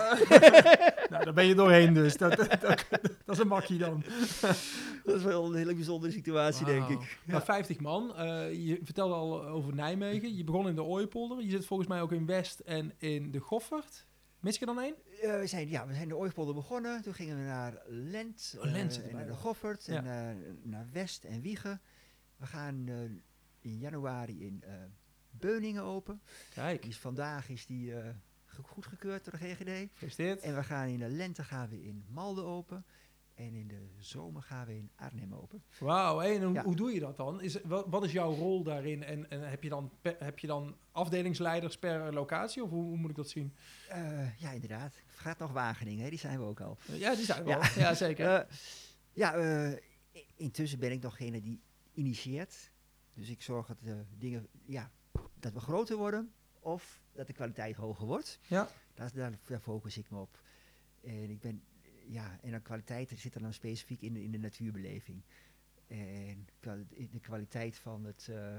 [1.11, 2.17] nou, daar ben je doorheen dus.
[2.17, 2.86] Dat, dat, dat,
[3.26, 4.03] dat is een makkie dan.
[5.05, 7.19] Dat is wel een hele bijzondere situatie, denk ik.
[7.26, 8.15] Nou, 50 man.
[8.15, 10.36] Eh, je vertelde al over Nijmegen.
[10.36, 11.43] Je begon in de Ooipolder.
[11.43, 14.05] Je zit volgens mij ook in West en in de Goffert.
[14.46, 14.96] Mis er dan één?
[15.22, 17.02] Eh, we, zijn, ja, we zijn de Ooipolder begonnen.
[17.02, 19.34] Toen gingen we naar Lent, Oh, Lent eh, en naar de.
[19.34, 21.82] Goffert en eh, naar West en Wiegen.
[22.38, 22.96] We gaan eh,
[23.60, 24.64] in januari in
[25.30, 26.22] Beuningen open.
[26.54, 27.91] Kijk, is, vandaag is die
[28.46, 29.89] ge- goedgekeurd door de GGD.
[29.91, 30.41] gefeliciteerd.
[30.41, 32.86] En we gaan in de lente gaan we in Malden open.
[33.34, 35.64] En in de zomer gaan we in Arnhem open.
[35.80, 36.64] Wauw, en hoe, Ja.
[36.64, 37.41] hoe doe je dat dan?
[37.41, 39.03] Is, wat, wat is jouw rol daarin?
[39.03, 42.64] En, en heb, je dan pe- heb je dan afdelingsleiders per locatie?
[42.64, 43.53] Of hoe, hoe moet ik dat zien?
[43.89, 44.95] Eh, ja, inderdaad.
[45.06, 46.10] Het gaat nog Wageningen, hè?
[46.10, 46.78] die zijn we ook al.
[46.91, 47.60] Ja, die zijn we Ja.
[47.60, 47.84] wel.
[47.84, 48.26] Ja, zeker.
[48.36, 48.56] Eh,
[49.14, 49.78] ja, eh,
[50.36, 51.62] intussen ben ik nog degene die
[51.93, 52.72] initieert.
[53.14, 54.91] Dus ik zorg dat de dingen, ja,
[55.39, 58.39] dat we groter worden of dat de kwaliteit hoger wordt.
[58.47, 58.68] Ja.
[58.93, 60.39] Daar, daar focus ik me op.
[61.03, 61.64] En ik ben,
[62.08, 65.22] ja, en de kwaliteit zit er dan specifiek in, in de natuurbeleving.
[65.88, 66.47] En
[67.12, 68.56] de kwaliteit van het, eh,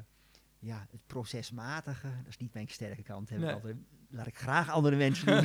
[0.58, 3.28] ja, het procesmatige, dat is niet mijn sterke kant.
[3.28, 3.54] Heb ik Nee.
[3.54, 3.76] altijd,
[4.10, 5.44] laat ik graag andere mensen doen.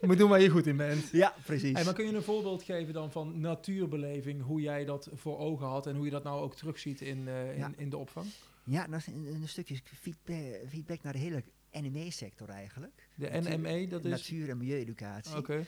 [0.08, 1.08] moet doen waar je goed in bent.
[1.10, 1.72] ja, precies.
[1.72, 5.66] Hey, maar kun je een voorbeeld geven dan van natuurbeleving, hoe jij dat voor ogen
[5.66, 7.72] had en hoe je dat nou ook terugziet in, eh, in, Ja.
[7.76, 8.26] in de opvang?
[8.64, 11.42] Ja, dat is een, een stukje feedback, feedback naar de hele
[11.72, 13.08] NME-sector eigenlijk.
[13.14, 14.10] De NME, dat is...
[14.10, 15.36] Natuur- en milieueducatie.
[15.36, 15.64] Oké.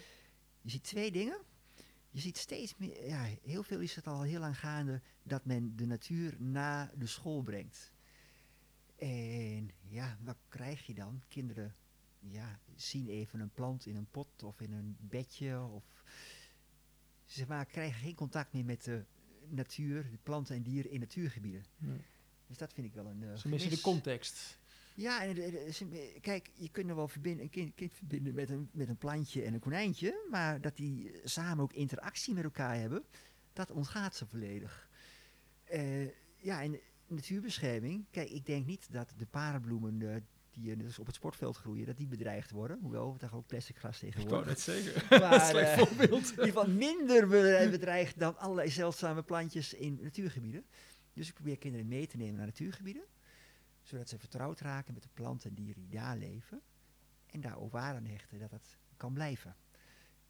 [0.69, 1.39] Je ziet twee dingen.
[2.11, 5.77] Je ziet steeds meer, ja, heel veel is het al heel lang gaande dat men
[5.77, 7.93] de natuur naar de school brengt.
[8.97, 11.23] En ja, wat krijg je dan?
[11.29, 11.75] Kinderen
[12.21, 15.61] ja, zien even een plant in een pot of in een bedje.
[15.61, 15.85] Of
[17.25, 19.05] ze maar, krijgen geen contact meer met de
[19.49, 21.65] natuur, de planten en dieren in natuurgebieden.
[22.47, 23.23] Dus dat vind ik wel een.
[23.23, 24.59] eh, Ze missen de context.
[25.01, 25.37] Ja, en,
[25.93, 28.97] eh, kijk, je kunt er wel verbinden, een kind, kind verbinden met een, met een
[28.97, 33.05] plantje en een konijntje, maar dat die eh, samen ook interactie met elkaar hebben,
[33.53, 34.89] dat ontgaat ze volledig.
[35.65, 36.05] Eh,
[36.37, 41.57] ja, en natuurbescherming, kijk, ik denk niet dat de parenbloemen die dus op het sportveld
[41.57, 44.47] groeien, dat die bedreigd worden, hoewel we daar ook plastic gras tegenwoordig.
[44.47, 45.03] net zeggen.
[45.21, 46.23] Maar, Slecht voorbeeld.
[46.25, 50.65] in ieder geval minder be- bedreigd dan allerlei zeldzame plantjes in natuurgebieden.
[51.13, 53.03] Dus ik probeer kinderen mee te nemen naar natuurgebieden,
[53.89, 56.63] zodat ze vertrouwd raken met de planten en dieren die daar leven.
[57.27, 59.57] En daar ook waar aan hechten dat dat kan blijven.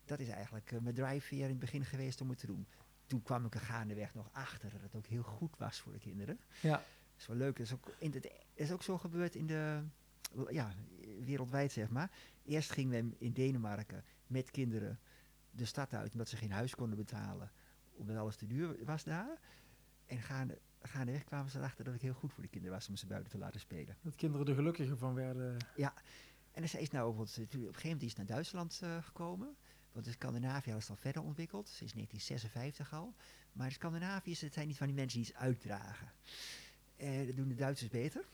[0.05, 2.67] Dat is eigenlijk eh, mijn drijfveer in het begin geweest om het te doen.
[3.07, 5.99] Toen kwam ik er gaandeweg nog achter dat het ook heel goed was voor de
[5.99, 6.41] kinderen.
[6.61, 6.77] Ja.
[6.77, 7.57] Dat is wel leuk.
[7.57, 9.83] Dat is ook, in het, dat is ook zo gebeurd in de,
[10.51, 10.75] ja,
[11.25, 12.11] wereldwijd zeg maar.
[12.45, 14.99] Eerst gingen we in Denemarken met kinderen
[15.51, 17.51] de stad uit omdat ze geen huis konden betalen.
[17.93, 19.39] Omdat alles te duur was daar.
[20.07, 22.97] En gaande, gaandeweg kwamen ze erachter dat het heel goed voor de kinderen was om
[22.97, 23.97] ze buiten te laten spelen.
[24.03, 25.57] Dat kinderen er gelukkiger van werden.
[26.53, 29.57] En zij is nou bijvoorbeeld, op een gegeven moment is ze naar Duitsland eh, gekomen.
[29.93, 33.15] Want in Scandinavië is het al verder ontwikkeld, sinds 1956 al.
[33.53, 36.13] Maar in Scandinavië is het zijn niet van die mensen die iets uitdragen.
[36.97, 38.25] Eh, dat doen de Duitsers beter.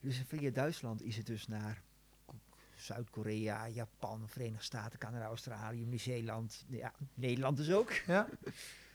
[0.00, 1.82] Dus via Duitsland is het dus naar
[2.26, 2.34] Ko-
[2.74, 6.64] Zuid-Korea, Japan, Verenigde Staten, Canada, Australië, Nieuw-Zeeland.
[6.68, 7.92] Ja, Nederland dus ook.
[7.92, 8.28] Ja.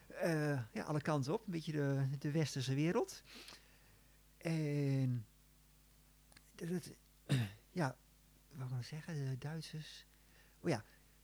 [0.10, 1.45] Eh, ja, alle kanten op.
[1.45, 3.24] Een beetje de, de westerse wereld.
[4.38, 5.26] En
[7.72, 7.97] ja,
[8.51, 9.30] wat wil ik zeggen?
[9.30, 10.05] De Duitsers.
[10.60, 10.78] Oh ja,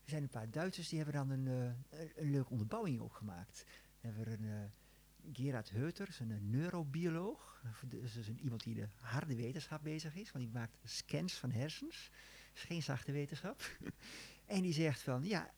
[0.04, 3.16] er zijn een paar Duitsers die hebben dan een, eh, een, een leuke onderbouwing ook
[3.16, 3.66] gemaakt.
[4.02, 7.62] We hebben een eh, Gerard Heuters, een, neurobioloog.
[7.86, 11.52] Dus dus een, iemand die de harde wetenschap bezig is, want die maakt scans van
[11.52, 12.10] hersens.
[12.48, 13.78] Dat is geen zachte wetenschap.
[14.46, 15.54] en die zegt van, ja,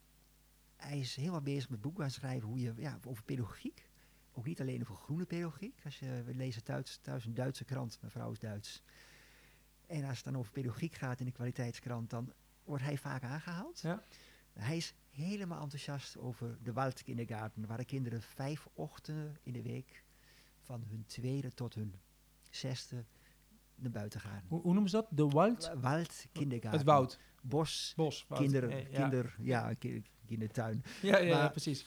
[0.77, 3.89] hij is helemaal bezig met boeken aan schrijven hoe je, ja, over pedagogiek.
[4.33, 5.79] Ook niet alleen over groene pedagogiek.
[5.83, 8.83] Als je, we lezen thuis, thuis een Duitse krant, mijn vrouw is Duits.
[9.87, 13.79] En als het dan over pedagogiek gaat in de kwaliteitskrant, dan wordt hij vaak aangehaald.
[13.79, 14.03] Ja.
[14.53, 20.03] Hij is helemaal enthousiast over de Waldkindergarten, waar de kinderen vijf ochtenden in de week
[20.61, 21.95] van hun tweede tot hun
[22.49, 23.05] zesde
[23.75, 24.43] naar buiten gaan.
[24.47, 25.07] Hoe, hoe noemen ze dat?
[25.09, 25.71] De wald?
[25.79, 26.79] Waldkindergarten.
[26.79, 27.19] Het woud.
[27.41, 28.25] Bos, Bos.
[28.27, 28.41] woud.
[28.41, 29.01] kinder, Eh, ja.
[29.01, 29.73] kinder, ja,
[30.27, 30.83] kindertuin.
[31.01, 31.85] Ja, ja, ja, precies.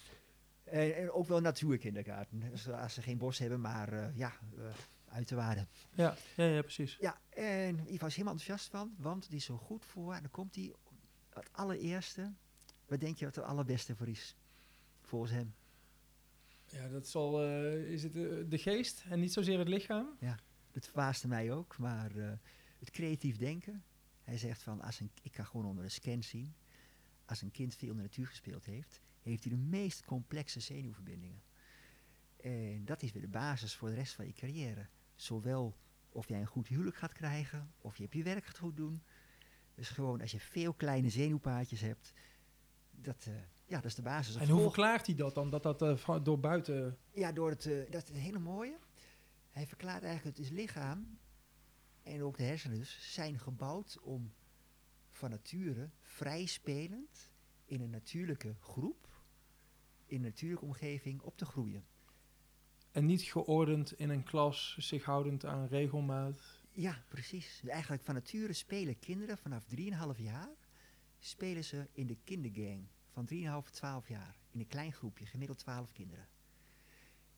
[0.65, 2.41] En, en ook wel natuurkindergarten.
[2.51, 4.65] Dus als ze geen bos hebben, maar eh, ja, eh,
[5.09, 5.69] uit te waarden.
[5.95, 6.97] Ja, ja, ja, precies.
[7.01, 10.15] Ja, en ik was helemaal enthousiast van, want die is zo goed voor.
[10.15, 10.73] En dan komt hij,
[11.35, 12.33] het allereerste,
[12.87, 14.37] wat denk je wat het allerbeste voor is?
[15.01, 15.55] Volgens hem.
[16.67, 20.17] Ja, dat zal, eh, is het eh, de geest en niet zozeer het lichaam?
[20.73, 22.33] Dat verbaasde mij ook, maar eh,
[22.79, 23.85] het creatief denken.
[24.23, 26.55] Hij zegt van, als een, ik kan gewoon onder de scan zien,
[27.31, 31.43] als een kind veel in de natuur gespeeld heeft, heeft hij de meest complexe zenuwverbindingen.
[32.37, 34.89] En dat is weer de basis voor de rest van je carrière.
[35.15, 35.77] Zowel
[36.09, 39.03] of jij een goed huwelijk gaat krijgen, of je hebt je werk gaat goed doen.
[39.75, 42.13] Dus gewoon als je veel kleine zenuwpaadjes hebt,
[42.91, 43.35] dat, eh,
[43.67, 44.37] ja, dat is de basis.
[44.37, 45.51] En hoe verklaart hij dat dan?
[45.51, 46.99] Dat dat eh, door buiten...
[47.13, 48.79] Ja, door het, eh, dat is een hele mooie.
[49.51, 51.19] Hij verklaart eigenlijk het is lichaam
[52.03, 54.33] en ook de hersenen dus zijn gebouwd om
[55.21, 57.33] van nature vrij spelend
[57.65, 59.09] in een natuurlijke groep,
[60.07, 61.85] in een natuurlijke omgeving op te groeien.
[62.91, 66.63] En niet geordend in een klas, zich houdend aan regelmaat.
[66.71, 67.63] Ja, precies.
[67.67, 69.77] Eigenlijk van nature spelen kinderen vanaf 3,5
[70.17, 70.49] jaar,
[71.19, 74.37] spelen ze in de kindergang van 3,5 tot 12 jaar.
[74.51, 76.29] In een klein groepje, gemiddeld 12 kinderen.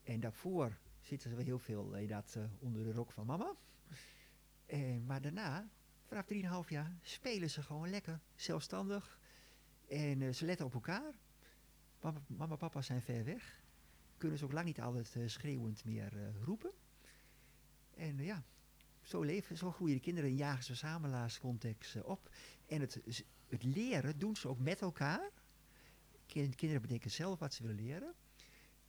[0.03, 3.55] En daarvoor zitten ze wel heel veel eh, inderdaad, eh, onder de rok van mama.
[4.67, 5.71] En, maar daarna,
[6.13, 9.19] vanaf 3,5 jaar, spelen ze gewoon lekker, zelfstandig.
[9.89, 11.15] En eh, ze letten op elkaar.
[12.01, 13.63] Mama, en papa zijn ver weg.
[14.17, 16.71] Kunnen ze ook lang niet altijd eh, schreeuwend meer eh, roepen.
[17.95, 18.45] En ja,
[19.03, 22.31] zo, leven, zo groeien de kinderen in jagers-verzamelaars-context eh, op.
[22.67, 23.01] En het,
[23.49, 25.31] het leren doen ze ook met elkaar.
[26.27, 28.15] Kin- kinderen bedenken zelf wat ze willen leren.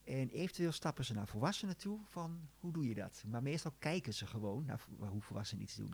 [0.03, 3.23] En eventueel stappen ze naar volwassenen toe van hoe doe je dat?
[3.27, 5.93] Maar meestal kijken ze gewoon naar hoe volwassenen iets doen.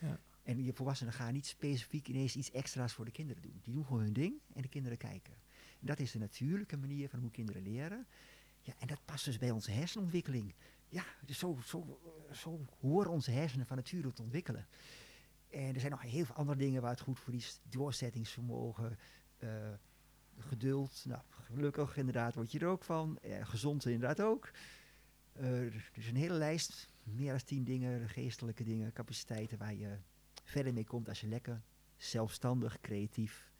[0.00, 0.20] Ja.
[0.48, 3.60] En die volwassenen gaan niet specifiek ineens iets extra's voor de kinderen doen.
[3.62, 5.34] Die doen gewoon hun ding en de kinderen kijken.
[5.80, 8.06] En dat is de natuurlijke manier van hoe kinderen leren.
[8.60, 10.54] Ja, en dat past dus bij onze hersenontwikkeling.
[10.88, 12.00] Ja, dus zo, zo,
[12.32, 14.66] zo horen onze hersenen van nature te ontwikkelen.
[15.50, 17.60] En er zijn nog heel veel andere dingen waar het goed voor is.
[17.62, 18.98] Doorzettingsvermogen,
[19.38, 19.48] eh,
[20.38, 21.04] geduld.
[21.06, 23.18] Nou, gelukkig inderdaad word je er ook van.
[23.42, 24.50] Gezond inderdaad ook.
[25.32, 29.98] Er is een hele lijst, meer dan tien dingen, geestelijke dingen, capaciteiten waar je
[30.48, 31.62] verder mee komt als je lekker
[31.96, 33.50] zelfstandig, creatief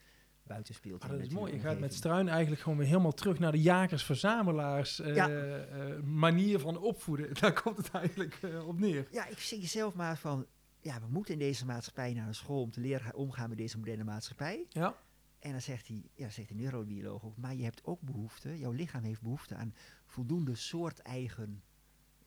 [0.43, 1.03] buiten speelt.
[1.03, 1.53] Ah, dat is mooi.
[1.53, 1.95] Je gaat met.
[1.95, 5.29] Struin eigenlijk gewoon weer helemaal terug naar de jagers-verzamelaars eh, Ja.
[5.29, 7.35] eh, manier van opvoeden.
[7.41, 9.09] Daar komt het eigenlijk eh, op neer.
[9.11, 10.47] Ja, ik zie jezelf maar van,
[10.81, 13.59] ja, we moeten in deze maatschappij naar een school om te leren gaan omgaan met
[13.59, 14.67] deze moderne maatschappij.
[14.69, 14.97] Ja.
[15.39, 18.73] En dan zegt hij, ja, zegt de neurobioloog ook, maar je hebt ook behoefte, jouw
[18.73, 19.75] lichaam heeft behoefte aan
[20.07, 21.63] voldoende soorteigen,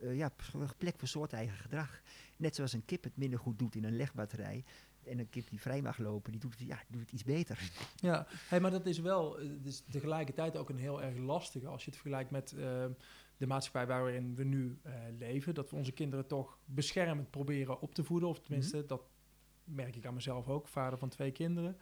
[0.02, 0.32] eh ja,
[0.78, 2.02] plek voor soorteigen gedrag.
[2.38, 4.64] Net zoals een kip het minder goed doet in een legbatterij.
[5.04, 7.60] En een kip die vrij mag lopen, die doet het, ja, doet het iets beter.
[7.96, 11.84] Ja, hey, maar dat is wel eh, is tegelijkertijd ook een heel erg lastige als
[11.84, 12.86] je het vergelijkt met eh,
[13.38, 14.78] de maatschappij waarin we nu
[15.18, 15.54] leven.
[15.54, 18.30] Dat we onze kinderen toch beschermend proberen op te voeden.
[18.30, 19.02] Of tenminste, dat
[19.64, 21.78] merk ik aan mezelf ook, vader van twee kinderen.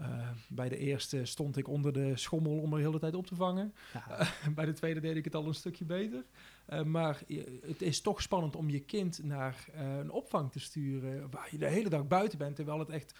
[0.00, 3.26] Eh, bij de eerste stond ik onder de schommel om er de hele tijd op
[3.26, 3.74] te vangen.
[3.92, 6.24] Ja, bij de tweede deed ik het al een stukje beter.
[6.66, 10.58] Eh, maar je- het is toch spannend om je kind naar eh, een opvang te
[10.60, 11.30] sturen...
[11.30, 13.14] waar je de hele dag buiten bent, terwijl het echt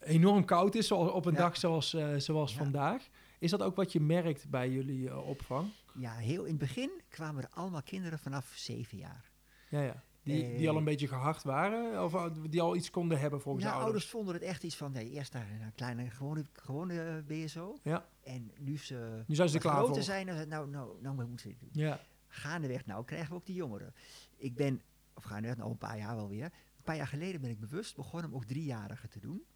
[0.00, 1.38] enorm koud is op een Ja.
[1.38, 2.58] dag zoals, zoals Ja.
[2.58, 3.08] vandaag.
[3.38, 5.68] Is dat ook wat je merkt bij jullie opvang?
[5.98, 9.30] ja, heel in het begin kwamen er allemaal kinderen vanaf zeven jaar.
[9.68, 10.02] Ja, ja.
[10.26, 12.04] Die, die al een beetje gehard waren?
[12.04, 13.94] Of eh, die al iets konden hebben volgens ja, de ouders.
[13.94, 14.12] ouders?
[14.12, 17.78] vonden het echt iets van, nee, eerst naar een kleine, gewone, gewone eh, BSO.
[17.82, 18.08] Ja.
[18.22, 20.02] En nu ze, Nu zijn ze klaar groter voor.
[20.02, 21.68] zijn, dan nou, nou, nou, we moeten dit doen.
[21.72, 23.94] Ja, Gaandeweg, nou krijgen we ook die jongeren.
[24.36, 24.82] Ik ben,
[25.14, 26.44] of gaandeweg, nou een paar jaar wel weer.
[26.44, 29.46] Een paar jaar geleden ben ik bewust begonnen om ook driejarigen te doen.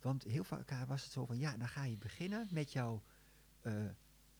[0.00, 3.02] Want heel vaak was het zo van, ja, dan ga je beginnen met jouw
[3.60, 3.72] eh,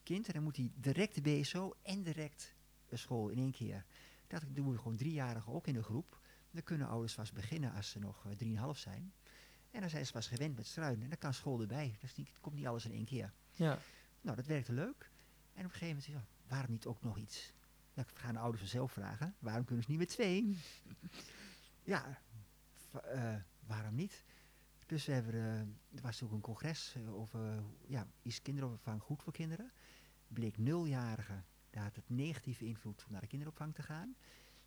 [0.02, 0.26] kind.
[0.26, 2.54] En dan moet hij direct de BSO en direct
[2.92, 3.84] school in één keer.
[4.28, 6.20] Dat doen we gewoon driejarigen ook in de groep.
[6.50, 9.12] Dan kunnen ouders vast beginnen als ze nog eh, drieënhalf zijn.
[9.70, 11.02] En dan zijn ze vast gewend met struinen.
[11.02, 11.96] En dan kan school erbij.
[12.00, 13.32] Dus niet, komt niet alles in één keer.
[13.52, 13.78] ja.
[14.20, 15.10] Nou, dat werkte leuk.
[15.52, 17.52] En op een gegeven moment, ja, waarom niet ook nog iets?
[17.92, 19.34] Ja, ik ga de ouders vanzelf vragen.
[19.38, 20.58] Waarom kunnen ze niet met twee?
[21.94, 22.18] ja,
[23.02, 23.34] eh,
[23.66, 24.24] waarom niet?
[24.86, 29.32] Dus we hebben, eh, er was ook een congres over, ja, is kinderopvang goed voor
[29.32, 29.72] kinderen?
[30.28, 34.16] Bleek nuljarigen, daar had het negatieve invloed om naar de kinderopvang te gaan.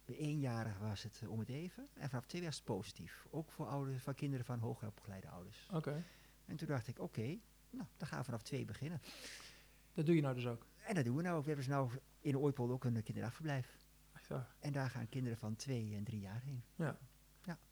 [0.05, 1.87] Bij eenjarigen was het eh, om het even.
[1.93, 3.27] En vanaf twee was het positief.
[3.29, 5.67] Ook voor ouders, van kinderen van hoger opgeleide ouders.
[5.71, 6.03] Oké.
[6.45, 7.39] En toen dacht ik, oké,
[7.69, 9.01] nou, dan gaan we vanaf twee beginnen.
[9.93, 10.65] Dat doe je nou dus ook.
[10.87, 11.35] En dat doen we nou.
[11.37, 11.43] ook.
[11.43, 13.79] We hebben dus nou in Ooipol ook een kinderdagverblijf.
[14.59, 16.63] En daar gaan kinderen van twee en drie jaar heen.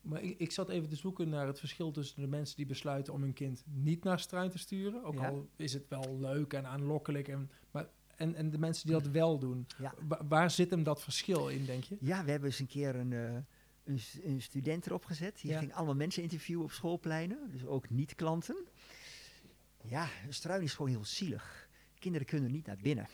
[0.01, 3.13] Maar ik, ik zat even te zoeken naar het verschil tussen de mensen die besluiten
[3.13, 5.03] om hun kind niet naar struin te sturen.
[5.03, 5.27] Ook Ja.
[5.27, 7.27] al is het wel leuk en aanlokkelijk.
[7.27, 9.67] En, maar en, en de mensen die dat wel doen.
[9.77, 9.93] Ja.
[10.07, 11.97] Wa- waar zit hem dat verschil in, denk je?
[11.99, 13.35] Ja, we hebben eens een keer een, eh,
[14.23, 15.41] een, student erop gezet.
[15.41, 15.59] Die Ja.
[15.59, 18.55] ging allemaal mensen interviewen op schoolpleinen, dus ook niet-klanten.
[19.83, 21.67] Ja, een struin is gewoon heel zielig.
[21.99, 23.07] Kinderen kunnen niet naar binnen.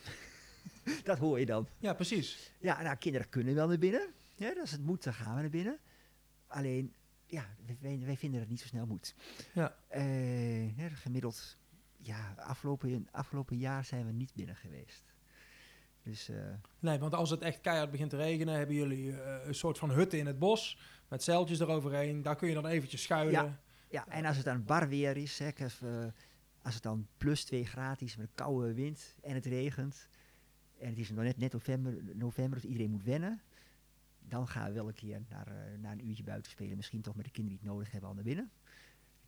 [1.03, 1.67] dat hoor je dan.
[1.77, 2.51] Ja, precies.
[2.59, 4.07] Ja, nou, kinderen kunnen wel naar binnen.
[4.35, 5.77] Ja, als het moet, dan gaan we naar binnen.
[6.47, 6.93] Alleen,
[7.25, 9.15] ja, wij- vinden dat het niet zo snel moet.
[9.53, 9.75] Ja.
[9.87, 11.57] Eh, gemiddeld,
[12.05, 15.13] ja, afgelopen, afgelopen jaar zijn we niet binnen geweest.
[16.03, 16.37] Dus eh,
[16.79, 19.91] Nee, want als het echt keihard begint te regenen, hebben jullie eh, een soort van
[19.91, 20.79] hutten in het bos.
[21.07, 22.21] Met zeiltjes eroverheen.
[22.21, 23.33] Daar kun je dan eventjes schuilen.
[23.33, 23.59] Ja.
[23.89, 26.11] Ja, en als het dan bar weer is, hè, als, we-
[26.61, 30.07] als het dan plus 2 graden is met een koude wind en het regent.
[30.79, 33.41] En het is nog net, net november, november, dus iedereen moet wennen.
[34.19, 36.75] Dan gaan we wel een keer naar, eh, naar een uurtje buiten spelen.
[36.75, 38.51] Misschien toch met de kinderen die het nodig hebben al naar binnen.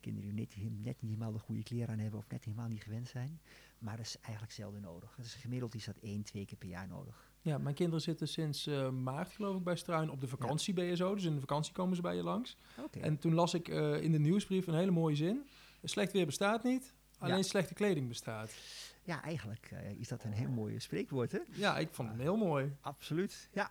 [0.00, 2.68] De kinderen die net, net niet helemaal de goede kleren aan hebben of net helemaal
[2.68, 3.40] niet gewend zijn.
[3.78, 5.14] Maar dat is eigenlijk zelden nodig.
[5.16, 7.30] Dus gemiddeld is dat één, twee keer per jaar nodig.
[7.40, 11.14] Ja, mijn kinderen zitten sinds eh, maart, geloof ik, bij Struin op de vakantie BSO.
[11.14, 12.56] Dus in de vakantie komen ze bij je langs.
[12.84, 12.98] Oké.
[12.98, 15.46] En toen las ik eh, in de nieuwsbrief een hele mooie zin.
[15.82, 17.42] Slecht weer bestaat niet, alleen Ja.
[17.42, 18.54] slechte kleding bestaat.
[19.02, 21.38] Ja, eigenlijk eh, is dat een heel mooi spreekwoord, hè?
[21.52, 22.76] Ja, ik vond het heel mooi.
[22.80, 23.70] Absoluut, ja.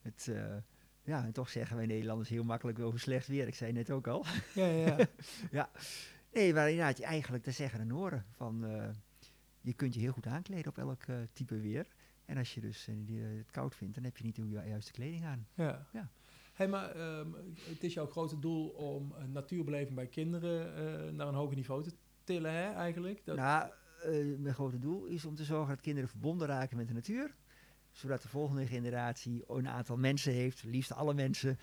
[0.00, 0.32] Het,
[1.04, 3.46] ja, en toch zeggen wij Nederlanders heel makkelijk over slecht weer.
[3.46, 4.24] Ik zei net ook al.
[4.54, 4.96] Ja, ja,
[5.50, 5.70] ja.
[6.32, 8.24] Nee, maar inderdaad, je eigenlijk, dat zeggen de Noren.
[8.30, 8.88] Van, eh,
[9.60, 11.86] je kunt je heel goed aankleden op elk eh, type weer.
[12.24, 12.94] En als je dus eh,
[13.38, 15.46] het koud vindt, dan heb je niet de ju- juiste kleding aan.
[15.54, 15.86] ja.
[15.92, 16.10] Ja.
[16.52, 17.28] Hey, maar ehm,
[17.68, 21.92] het is jouw grote doel om natuurbeleving bij kinderen naar een hoger niveau te
[22.24, 23.24] tillen, hè, eigenlijk?
[23.24, 23.70] Dat, Nou,
[24.38, 27.34] mijn grote doel is om te zorgen dat kinderen verbonden raken met de natuur.
[27.92, 31.58] Zodat de volgende generatie een aantal mensen heeft, liefst alle mensen,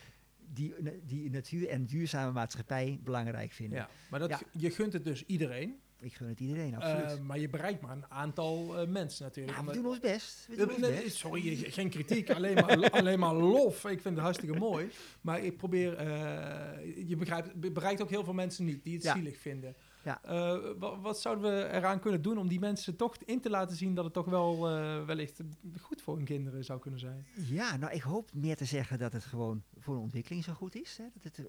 [0.54, 0.74] die,
[1.06, 3.78] die natuur en duurzame maatschappij belangrijk vinden.
[3.78, 3.90] ja.
[4.10, 4.40] Maar dat, Ja.
[4.52, 7.20] je gunt het dus iedereen, Ik gun het iedereen, absoluut.
[7.20, 9.58] eh, maar je bereikt maar een aantal eh, mensen natuurlijk.
[9.58, 10.46] ja, we Omdat- doen ons best.
[10.48, 11.16] We doen ons best.
[11.16, 13.76] sorry, ge- geen kritiek, alleen maar, alleen maar lof.
[13.86, 14.90] Ik vind het hartstikke mooi.
[15.22, 19.04] Maar ik probeer, eh, je begrijpt, be- bereikt ook heel veel mensen niet die het
[19.04, 19.14] Ja.
[19.14, 19.76] zielig vinden.
[20.04, 20.24] Ja.
[20.24, 20.32] Eh,
[20.78, 23.94] wa- wat, zouden we eraan kunnen doen om die mensen toch in te laten zien
[23.96, 25.40] dat het toch wel eh, wellicht
[25.82, 27.26] goed voor hun kinderen zou kunnen zijn?
[27.36, 30.76] Ja, nou, ik hoop meer te zeggen dat het gewoon voor de ontwikkeling zo goed
[30.76, 30.98] is.
[30.98, 31.04] Hè?
[31.14, 31.46] Dat, het, eh,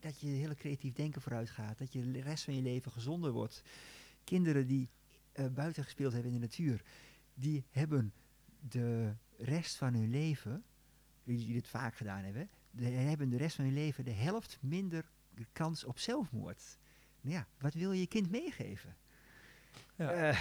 [0.00, 1.78] dat je hele creatief denken vooruit gaat.
[1.78, 3.62] Dat je de rest van je leven gezonder wordt.
[4.24, 4.88] Kinderen die
[5.32, 6.82] eh, buiten gespeeld hebben in de natuur,
[7.34, 8.12] die hebben
[8.68, 10.64] de rest van hun leven,
[11.24, 14.58] die, die dit vaak gedaan hebben, de, hebben de rest van hun leven de helft
[14.60, 15.04] minder
[15.52, 16.78] kans op zelfmoord.
[17.24, 18.96] Nou ja, wat wil je je kind meegeven?
[19.96, 20.38] Ja, Eh,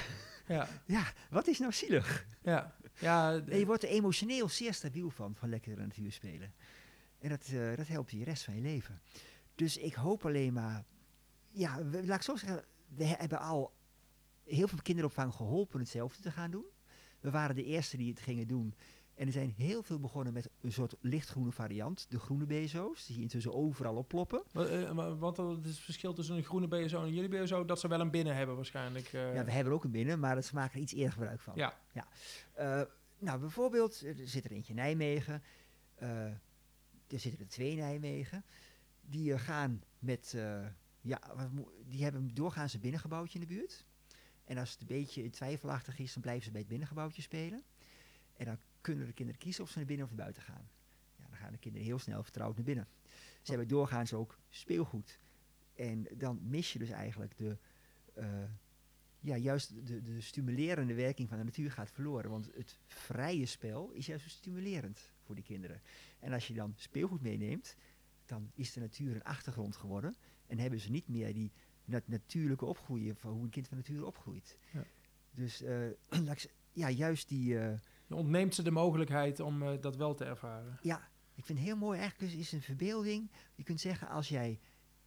[0.47, 0.67] ja,
[0.97, 2.25] ja, wat is nou zielig?
[2.41, 2.75] ja.
[2.99, 6.53] ja En je wordt er emotioneel zeer stabiel van, van lekker natuur spelen.
[7.19, 9.01] En dat, eh, dat helpt je de rest van je leven.
[9.55, 10.83] Dus ik hoop alleen maar...
[11.51, 12.63] Ja, we- laat ik zo zeggen,
[12.95, 13.73] we he- hebben al
[14.43, 16.65] heel veel kinderopvang geholpen hetzelfde te gaan doen.
[17.19, 18.73] We waren de eerste die het gingen doen.
[19.15, 22.05] En er zijn heel veel begonnen met een soort lichtgroene variant.
[22.09, 24.43] De groene BSO's, die intussen overal opploppen.
[24.53, 27.87] eh, Want het is het verschil tussen een groene BSO en jullie BSO, dat ze
[27.87, 29.05] wel een binnen hebben waarschijnlijk.
[29.13, 29.33] eh.
[29.35, 31.39] Ja, we hebben er ook een binnen, maar dat ze maken er iets eerder gebruik
[31.39, 31.53] van.
[31.93, 32.07] ja.
[32.53, 32.81] Eh,
[33.17, 35.43] nou, bijvoorbeeld, er zit er eentje in Nijmegen.
[35.95, 38.45] er zitten er twee in Nijmegen.
[39.01, 40.35] Die gaan met,
[41.01, 41.19] ja,
[41.87, 43.85] die hebben doorgaans een binnengebouwtje in de buurt.
[44.45, 47.63] En als het een beetje twijfelachtig is, dan blijven ze bij het binnengebouwtje spelen.
[48.33, 50.69] En dan kunnen de kinderen kiezen of ze naar binnen of naar buiten gaan.
[51.17, 52.87] Ja, dan gaan de kinderen heel snel vertrouwd naar binnen.
[53.41, 55.19] Ze hebben doorgaans ook speelgoed.
[55.75, 57.57] En dan mis je dus eigenlijk de,
[58.13, 58.43] eh,
[59.19, 62.29] ja, juist de, de stimulerende werking van de natuur gaat verloren.
[62.29, 65.81] Want het vrije spel is juist stimulerend voor die kinderen.
[66.19, 67.75] En als je dan speelgoed meeneemt,
[68.25, 70.15] dan is de natuur een achtergrond geworden.
[70.47, 71.51] En hebben ze niet meer die
[71.85, 74.57] nat- natuurlijke opgroeien van hoe een kind van nature opgroeit.
[74.71, 74.83] Ja.
[75.31, 75.87] Dus eh,
[76.71, 77.59] ja, juist die.
[77.59, 77.73] eh,
[78.09, 80.79] Ontneemt ze de mogelijkheid om eh, dat wel te ervaren.
[80.81, 81.99] ja, ik vind het heel mooi.
[81.99, 83.31] Eigenlijk is, een verbeelding.
[83.55, 84.59] Je kunt zeggen, als jij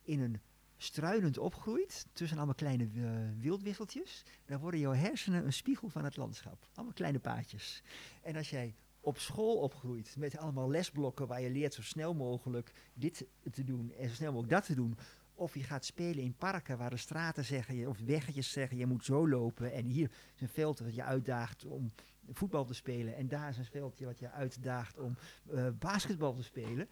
[0.03, 0.41] in een
[0.77, 6.17] struinend opgroeit, tussen allemaal kleine eh, wildwisseltjes, dan worden jouw hersenen een spiegel van het
[6.17, 6.69] landschap.
[6.75, 7.83] Allemaal kleine paadjes.
[8.23, 12.73] En als jij op school opgroeit met allemaal lesblokken waar je leert zo snel mogelijk
[12.95, 14.99] dit te doen en zo snel mogelijk dat te doen.
[15.35, 19.05] Of je gaat spelen in parken waar de straten zeggen, of weggetjes zeggen, je moet
[19.05, 19.73] zo lopen.
[19.73, 21.93] En hier is een veld dat je uitdaagt om
[22.33, 23.17] voetbal te spelen.
[23.17, 25.17] En daar is een veldje wat je uitdaagt om
[25.51, 26.89] eh, basketbal te spelen.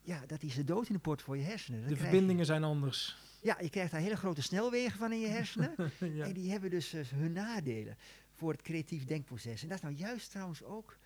[0.00, 1.80] Ja, dat is de dood in de port voor je hersenen.
[1.80, 3.16] Dan De verbindingen zijn anders.
[3.42, 5.74] Ja, je krijgt daar hele grote snelwegen van in je hersenen.
[6.18, 6.24] ja.
[6.24, 7.96] En die hebben dus eh, hun nadelen
[8.32, 9.62] voor het creatief denkproces.
[9.62, 10.98] En dat is nou juist trouwens ook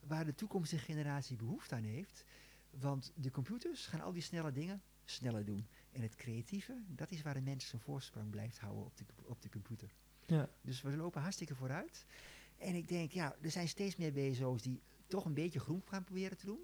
[0.00, 2.24] waar de toekomstige generatie behoefte aan heeft.
[2.70, 5.66] Want de computers gaan al die snelle dingen sneller doen.
[5.92, 9.42] En het creatieve, dat is waar de mens zijn voorsprong blijft houden op de, op
[9.42, 9.94] de computer.
[10.26, 10.48] Ja.
[10.60, 12.06] Dus we lopen hartstikke vooruit.
[12.58, 16.04] En ik denk, ja, er zijn steeds meer BSO's die toch een beetje groen gaan
[16.04, 16.60] proberen te doen.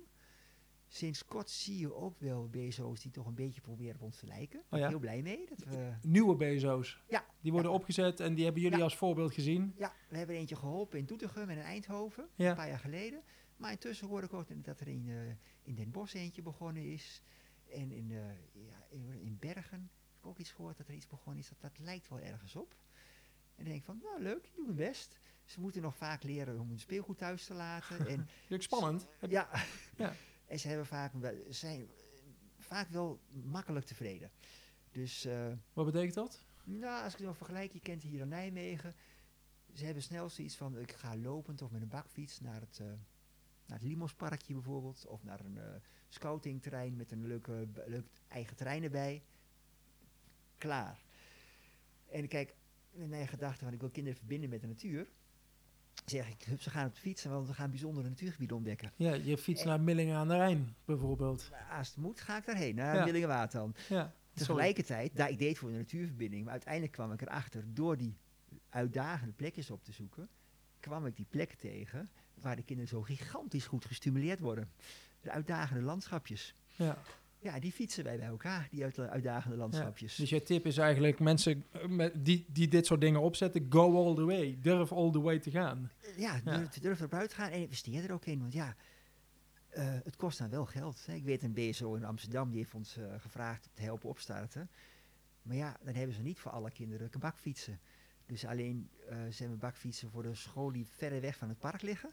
[0.89, 4.27] Sinds kort zie je ook wel BSO's die toch een beetje proberen op ons te
[4.27, 4.59] lijken.
[4.59, 4.91] Daar ben ik ja?
[4.91, 5.47] heel blij mee.
[5.49, 7.03] Dat we, Nieuwe BSO's.
[7.09, 7.77] Ja, Die worden ja.
[7.77, 8.85] opgezet en die hebben jullie Ja.
[8.85, 9.75] als voorbeeld gezien.
[9.77, 13.23] ja, we hebben eentje geholpen in Doetinchem en in Eindhoven, een paar jaar geleden.
[13.57, 15.17] Maar intussen hoor ik ook dat er in, eh,
[15.63, 17.23] in Den Bosch eentje begonnen is.
[17.69, 18.17] En in, eh,
[18.67, 21.49] ja, in, in Bergen heb ik ook iets gehoord dat er iets begonnen is.
[21.49, 22.73] Dat, dat lijkt wel ergens op.
[22.73, 25.19] En dan denk ik van, nou leuk, die doen hun best.
[25.51, 28.07] Ze moeten nog vaak leren om hun speelgoed thuis te laten.
[28.49, 29.07] en spannend.
[29.29, 29.49] Ja.
[29.97, 30.13] Ja.
[30.47, 31.13] En ze hebben vaak,
[31.49, 31.89] zijn
[32.59, 34.31] vaak wel makkelijk tevreden.
[34.91, 36.45] Dus eh, Wat betekent dat?
[36.65, 38.95] nou, als ik het nog vergelijk, je kent hier in Nijmegen.
[39.75, 42.87] Ze hebben snel zoiets van, ik ga lopend of met een bakfiets naar het, eh
[43.67, 45.07] naar het Limosparkje bijvoorbeeld.
[45.07, 49.23] Of naar een eh, scoutingterrein met een leuke, leuk eigen terrein erbij.
[50.59, 51.05] Klaar.
[52.07, 52.55] En kijk,
[52.91, 55.11] in mijn gedachte van, ik wil kinderen verbinden met de natuur.
[56.11, 58.93] Zeg ik, hup, ze gaan op de fiets, want we gaan bijzondere natuurgebieden ontdekken.
[58.97, 61.49] Ja, je fiets naar Millingen aan de Rijn bijvoorbeeld.
[61.51, 63.47] Maar Als het moet, ga ik daarheen, naar Ja.
[63.47, 63.75] Dan.
[63.89, 64.15] Ja.
[64.35, 68.17] Tegelijkertijd, daar, ik deed voor een natuurverbinding, maar uiteindelijk kwam ik erachter, door die
[68.69, 70.29] uitdagende plekjes op te zoeken,
[70.81, 74.71] kwam ik die plekken tegen waar de kinderen zo gigantisch goed gestimuleerd worden.
[75.21, 76.55] De uitdagende landschapjes.
[76.77, 76.99] Ja.
[77.43, 80.17] Ja, die fietsen wij bij elkaar, die uit, uitdagende landschapjes.
[80.17, 84.07] Dus je tip is eigenlijk mensen eh, met die, die dit soort dingen opzetten, go
[84.07, 84.59] all the way.
[84.61, 85.91] Durf all the way te gaan.
[86.17, 86.57] ja, Ja.
[86.59, 88.41] durf, durf erop uit te gaan en investeer er ook in.
[88.41, 88.77] Want ja,
[89.69, 91.07] eh, het kost dan wel geld.
[91.07, 91.15] Hè.
[91.15, 94.71] Ik weet een BSO in Amsterdam, die heeft ons eh, gevraagd te helpen opstarten.
[95.43, 97.81] Maar ja, dan hebben ze niet voor alle kinderen bakfietsen.
[98.27, 101.83] Dus alleen, eh, ze hebben bakfietsen voor de scholen die verder weg van het park
[101.83, 102.11] liggen.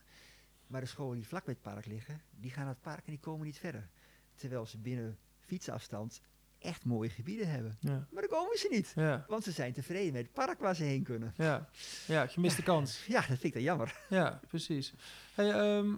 [0.67, 3.11] Maar de scholen die vlak bij het park liggen, die gaan naar het park en
[3.11, 3.89] die komen niet verder.
[4.37, 6.21] Terwijl ze binnen fietsafstand
[6.59, 7.77] echt mooie gebieden hebben.
[7.79, 8.07] Ja.
[8.11, 8.91] Maar dan komen ze niet.
[8.95, 9.25] Ja.
[9.27, 11.33] Want ze zijn tevreden met het park waar ze heen kunnen.
[11.35, 11.69] Ja.
[12.07, 13.05] ja, gemiste kans.
[13.05, 13.99] Ja, dat vind ik dan jammer.
[14.09, 14.93] Ja, precies.
[15.33, 15.93] Hey, ehm,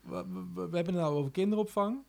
[0.00, 2.02] we, we- we hebben het nou over kinderopvang.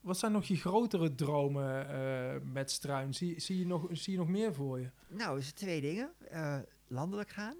[0.00, 3.14] Wat zijn nog je grotere dromen eh, met Struin?
[3.14, 4.90] Zie, zie, je nog, zie je nog meer voor je?
[5.08, 6.10] Nou, is het twee dingen.
[6.30, 7.56] Eh, landelijk gaan.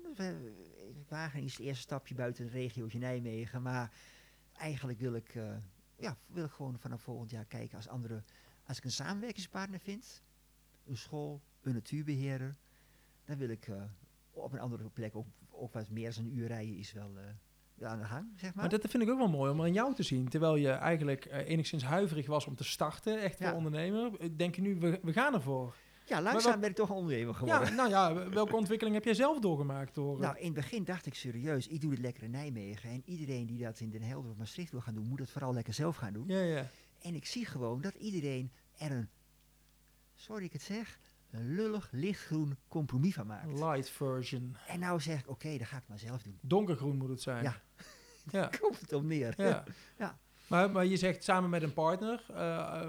[1.09, 3.63] Wageningen is het eerste stapje buiten de regiootje Nijmegen.
[3.63, 3.93] Maar
[4.53, 5.57] eigenlijk wil ik, eh,
[5.99, 8.23] ja, wil ik gewoon vanaf volgend jaar kijken als andere.
[8.67, 10.23] Als ik een samenwerkingspartner vind,
[10.87, 12.57] een school, een natuurbeheerder,
[13.25, 13.83] dan wil ik eh,
[14.31, 17.25] op een andere plek ook, ook wat meer dan een uur rijden is wel, eh,
[17.75, 18.69] wel aan de gang, zeg maar.
[18.69, 20.29] Maar dat vind ik ook wel mooi om aan jou te zien.
[20.29, 23.55] Terwijl je eigenlijk eh, enigszins huiverig was om te starten, echt voor Ja.
[23.55, 24.37] ondernemer.
[24.37, 25.77] Denk je nu, we, we gaan ervoor.
[26.09, 27.69] Ja, langzaam wat- ben ik toch een ondernemer geworden.
[27.69, 29.95] Ja, nou ja, welke ontwikkeling heb jij zelf doorgemaakt?
[29.95, 32.91] Door, Nou, in het begin dacht ik serieus, ik doe dit lekker in Nijmegen.
[32.91, 35.53] En iedereen die dat in Den Helder of Maastricht wil gaan doen, moet het vooral
[35.55, 36.25] lekker zelf gaan doen.
[36.29, 36.71] ja, ja.
[37.03, 39.09] En ik zie gewoon dat iedereen er een,
[40.15, 40.99] sorry ik het zeg,
[41.31, 43.53] een lullig lichtgroen compromis van maakt.
[43.53, 44.57] Light version.
[44.67, 46.39] En nou zeg ik, oké, dan ga ik het maar zelf doen.
[46.41, 47.43] Donkergroen moet het zijn.
[47.43, 47.61] Ja.
[48.31, 48.51] ja.
[48.61, 49.35] Komt het om neer.
[49.37, 49.65] Ja.
[49.99, 50.19] Ja.
[50.49, 52.25] Maar, maar je zegt samen met een partner.
[52.35, 52.89] eh, eh,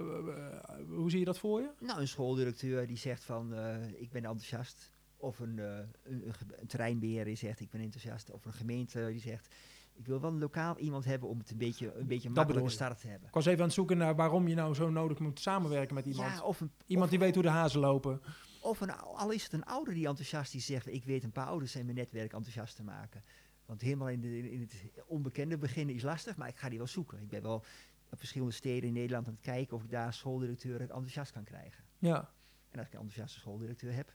[0.89, 1.69] hoe zie je dat voor je?
[1.79, 4.91] Nou, een schooldirecteur die zegt van, eh, ik ben enthousiast.
[5.19, 8.31] Of een, een, een, terreinbeheerder die zegt, ik ben enthousiast.
[8.31, 9.55] Of een gemeente die zegt,
[9.93, 12.33] ik wil wel een lokaal iemand hebben om het een beetje, een beetje bedoel een
[12.33, 12.75] makkelijke je.
[12.75, 13.27] start te hebben.
[13.27, 16.05] Ik was even aan het zoeken naar waarom je nou zo nodig moet samenwerken met
[16.05, 16.33] iemand.
[16.37, 18.21] Ja, of een, iemand of- die weet hoe de hazen lopen.
[18.61, 21.47] Of een, al is het een ouder die enthousiast is, zegt, ik weet een paar
[21.47, 23.23] ouders in mijn netwerk enthousiast te maken.
[23.67, 24.73] Want helemaal in, de, in het
[25.05, 27.21] onbekende beginnen is lastig, maar ik ga die wel zoeken.
[27.21, 27.63] Ik ben wel
[28.09, 31.83] op verschillende steden in Nederland aan het kijken of ik daar schooldirecteuren enthousiast kan krijgen.
[31.97, 32.31] Ja,
[32.69, 34.13] En als ik een enthousiaste schooldirecteur heb,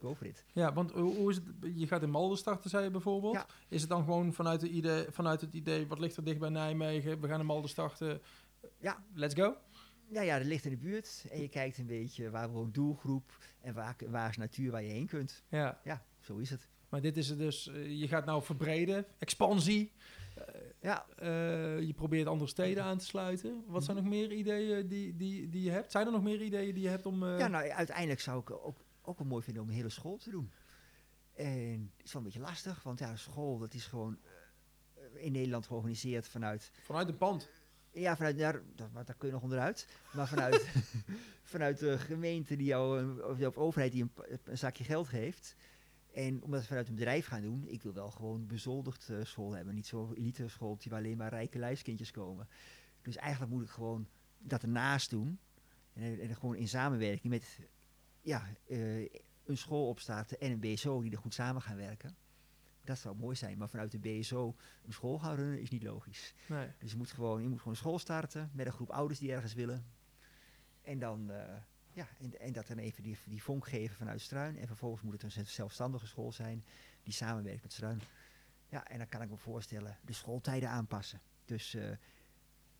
[0.00, 0.44] go for it.
[0.52, 1.44] ja want hoe, is het?
[1.74, 3.34] Je gaat in Malden starten, zei je bijvoorbeeld.
[3.34, 3.46] Ja.
[3.68, 6.48] Is het dan gewoon vanuit, de idee, vanuit het idee, wat ligt er dicht bij
[6.48, 7.20] Nijmegen?
[7.20, 8.20] We gaan in Malden starten.
[8.78, 9.04] Ja.
[9.14, 9.56] Let's go.
[10.08, 13.38] Ja, ja, dat ligt in de buurt en je kijkt een beetje waar woont doelgroep
[13.60, 15.42] en waar, waar is natuur waar je heen kunt.
[15.48, 16.68] Ja, Ja, zo is het.
[16.94, 17.66] Maar dit is het dus.
[17.68, 19.92] eh, je gaat nou verbreden, expansie.
[20.80, 23.64] Ja, Eh, je probeert andere steden aan te sluiten.
[23.66, 25.90] Wat zijn nog meer ideeën die, die, die je hebt?
[25.90, 27.22] Zijn er nog meer ideeën die je hebt om...
[27.22, 30.16] eh, Ja, nou, uiteindelijk zou ik ook, ook wel mooi vinden om een hele school
[30.16, 30.50] te doen.
[31.34, 34.18] En het is wel een beetje lastig, want ja, school, dat is gewoon
[34.94, 36.70] eh, in Nederland georganiseerd vanuit...
[36.82, 37.48] Vanuit een pand.
[37.92, 39.88] Ja, vanuit, daar, daar, maar daar kun je nog onderuit.
[40.12, 40.68] Maar vanuit,
[41.54, 44.12] vanuit de gemeente die jou, of de overheid die een,
[44.44, 45.56] een zakje geld geeft.
[46.14, 49.52] En omdat we vanuit een bedrijf gaan doen, ik wil wel gewoon bezoldigd eh, school
[49.52, 49.74] hebben.
[49.74, 52.48] Niet zo'n elite school waar alleen maar rijke lijfskindjes komen.
[53.02, 54.08] Dus eigenlijk moet ik gewoon
[54.38, 55.38] dat ernaast doen.
[55.92, 57.58] En, en gewoon in samenwerking met
[58.20, 59.00] ja, eh,
[59.44, 62.16] een school opstarten en een BSO die er goed samen gaan werken.
[62.84, 66.34] Dat zou mooi zijn, maar vanuit de BSO een school gaan runnen is niet logisch.
[66.48, 66.68] Nee.
[66.78, 69.32] Dus je moet gewoon, je moet gewoon een school starten met een groep ouders die
[69.32, 69.86] ergens willen.
[70.82, 71.54] En dan, eh,
[71.94, 74.58] ja, en, en dat dan even die, die vonk geven vanuit Struin.
[74.58, 76.64] En vervolgens moet het een zelfstandige school zijn
[77.02, 78.00] die samenwerkt met Struin.
[78.68, 81.20] Ja, en dan kan ik me voorstellen, de schooltijden aanpassen.
[81.44, 81.82] Dus eh,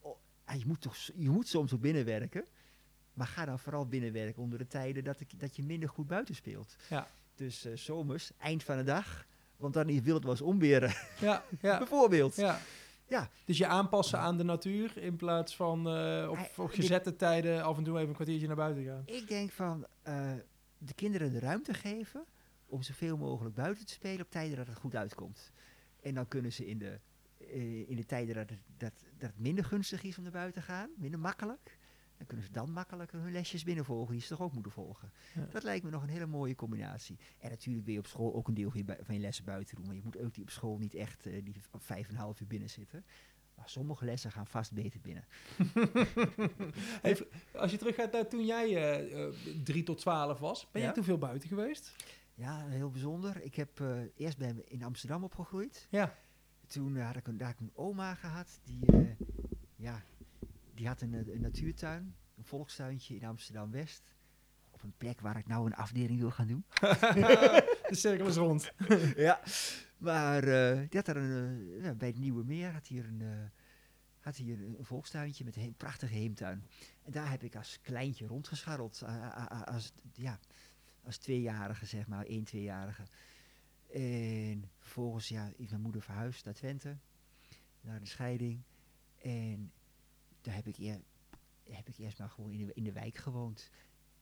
[0.00, 0.16] oh,
[0.58, 2.44] je, moet toch, je moet soms ook binnenwerken.
[3.12, 6.34] Maar ga dan vooral binnenwerken onder de tijden dat, ik, dat je minder goed buiten
[6.34, 6.76] speelt.
[6.88, 7.08] Ja.
[7.34, 9.26] Dus eh, zomers, eind van de dag.
[9.56, 12.36] Want dan wil het wel eens omweren, Ja, ja, bijvoorbeeld.
[12.36, 12.60] ja.
[13.14, 13.30] Ja.
[13.44, 17.84] Dus je aanpassen aan de natuur in plaats van eh, op, gezette tijden af en
[17.84, 19.02] toe even een kwartiertje naar buiten gaan.
[19.06, 20.32] Ik denk van eh,
[20.78, 22.24] de kinderen de ruimte geven
[22.66, 25.52] om zoveel mogelijk buiten te spelen op tijden dat het goed uitkomt.
[26.00, 27.00] En dan kunnen ze in de,
[27.38, 30.62] eh, in de tijden dat het, dat, dat het minder gunstig is om naar buiten
[30.62, 31.78] te gaan, minder makkelijk.
[32.24, 35.10] Dan kunnen ze dan makkelijker hun lesjes binnenvolgen die ze toch ook moeten volgen.
[35.34, 35.46] Ja.
[35.50, 37.18] Dat lijkt me nog een hele mooie combinatie.
[37.38, 39.76] En natuurlijk wil je op school ook een deel van je, van je lessen buiten
[39.76, 39.86] doen.
[39.86, 42.40] Maar je moet ook die op school niet echt eh, die vijf en een half
[42.40, 43.04] uur binnen zitten.
[43.54, 45.24] Maar sommige lessen gaan vast beter binnen.
[47.54, 50.86] Als je teruggaat naar toen jij eh, eh, 3 tot 12 was, ben Ja.
[50.86, 51.92] jij toen veel buiten geweest?
[52.34, 53.42] Ja, heel bijzonder.
[53.42, 55.86] Ik heb eh, eerst ben in Amsterdam opgegroeid.
[55.90, 56.14] Ja.
[56.66, 58.60] Toen eh, had ik een, daar had ik een oma gehad.
[58.64, 59.00] Die, eh,
[59.76, 60.02] ja,
[60.74, 64.14] die had een, eh, een natuurtuin, een volkstuintje in Amsterdam-West.
[64.70, 66.64] Op een plek waar ik nou een afdeling wil gaan doen.
[67.88, 68.72] de cirkel is rond.
[69.16, 69.40] ja.
[69.98, 73.28] Maar eh, die had er een, eh, bij het Nieuwe Meer had hier een, eh,
[74.20, 76.64] had hier een, een volkstuintje met een he- prachtige heemtuin.
[77.02, 79.02] En daar heb ik als kleintje rondgescharreld.
[79.64, 80.38] als, ja,
[81.02, 83.02] als tweejarige, zeg maar, één, tweejarige.
[83.92, 86.96] En vervolgens ja, is mijn moeder verhuisd naar Twente,
[87.80, 88.62] naar de scheiding.
[89.18, 89.72] En
[90.44, 91.00] daar heb ik, eer,
[91.70, 93.70] heb ik eerst maar gewoon in de, in de wijk gewoond.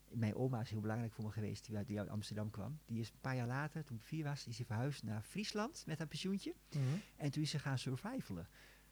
[0.09, 2.79] Mijn oma is heel belangrijk voor me geweest, die uit, die uit Amsterdam kwam.
[2.87, 5.83] Die is een paar jaar later, toen ik vier was, is ze verhuisd naar Friesland
[5.87, 6.55] met haar pensioentje.
[6.71, 6.85] Mhm.
[7.17, 8.49] En toen is ze gaan survivalen.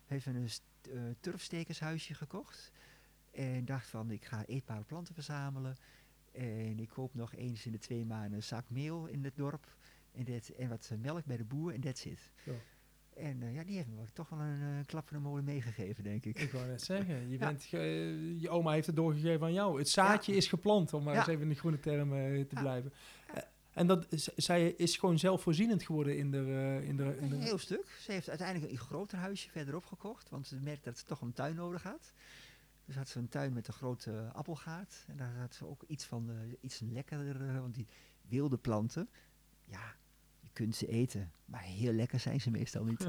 [0.06, 0.62] Heeft een st-
[0.92, 2.72] eh, turfstekershuisje gekocht.
[3.30, 5.76] En dacht van, ik ga eetbare planten verzamelen.
[6.32, 9.76] En ik koop nog eens in de twee maanden een zak meel in het dorp.
[10.12, 12.30] En, dat, en wat eh, melk bij de boer en that's it.
[12.44, 12.52] Ja.
[13.20, 16.04] En eh, ja, die heeft me toch wel een eh, klap van de molen meegegeven,
[16.04, 16.38] denk ik.
[16.38, 17.46] Ik wou net zeggen, je, Ja.
[17.46, 17.64] bent
[18.40, 19.78] je oma heeft het doorgegeven aan jou.
[19.78, 21.18] Het zaadje is geplant, om maar Ja.
[21.20, 22.92] eens even in de groene term eh, te blijven.
[23.70, 24.06] En dat,
[24.36, 26.38] zij is gewoon zelfvoorzienend geworden in de...
[26.84, 27.96] in de, in de Een heel stuk.
[28.00, 30.28] Ze heeft uiteindelijk een groter huisje verderop gekocht.
[30.28, 32.12] Want ze merkt dat ze toch een tuin nodig had.
[32.84, 35.04] Dus had ze een tuin met een grote appelgaard.
[35.08, 37.60] En daar had ze ook iets van iets lekkerder.
[37.60, 37.86] want die
[38.28, 39.08] wilde planten,
[39.64, 39.94] ja,
[40.52, 41.32] kunt ze eten.
[41.44, 43.08] Maar heel lekker zijn ze meestal niet.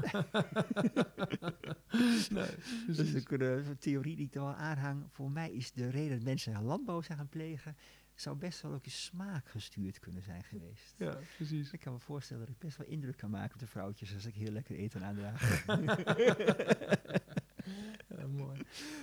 [2.30, 2.46] nee,
[2.86, 5.04] dus een theorie die ik er wel aanhang.
[5.10, 7.76] Voor mij is de reden dat mensen landbouw zijn gaan plegen.
[8.14, 10.94] zou best wel ook je smaak gestuurd kunnen zijn geweest.
[10.96, 11.72] Ja, precies.
[11.72, 14.26] Ik kan me voorstellen dat ik best wel indruk kan maken op de vrouwtjes als
[14.26, 15.64] ik heel lekker eten aandraag.
[18.18, 18.60] Ja, mooi.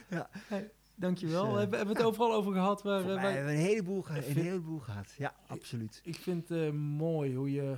[0.10, 0.30] Ja.
[0.32, 1.44] Hey, dankjewel.
[1.44, 2.82] Dus, eh, hebben, hebben we het overal over gehad?
[2.84, 5.14] Waar, waar- hebben we een heleboel, geha- Ik een heleboel gehad.
[5.18, 6.02] Ja, absoluut.
[6.04, 7.78] Ik vind het eh, mooi hoe je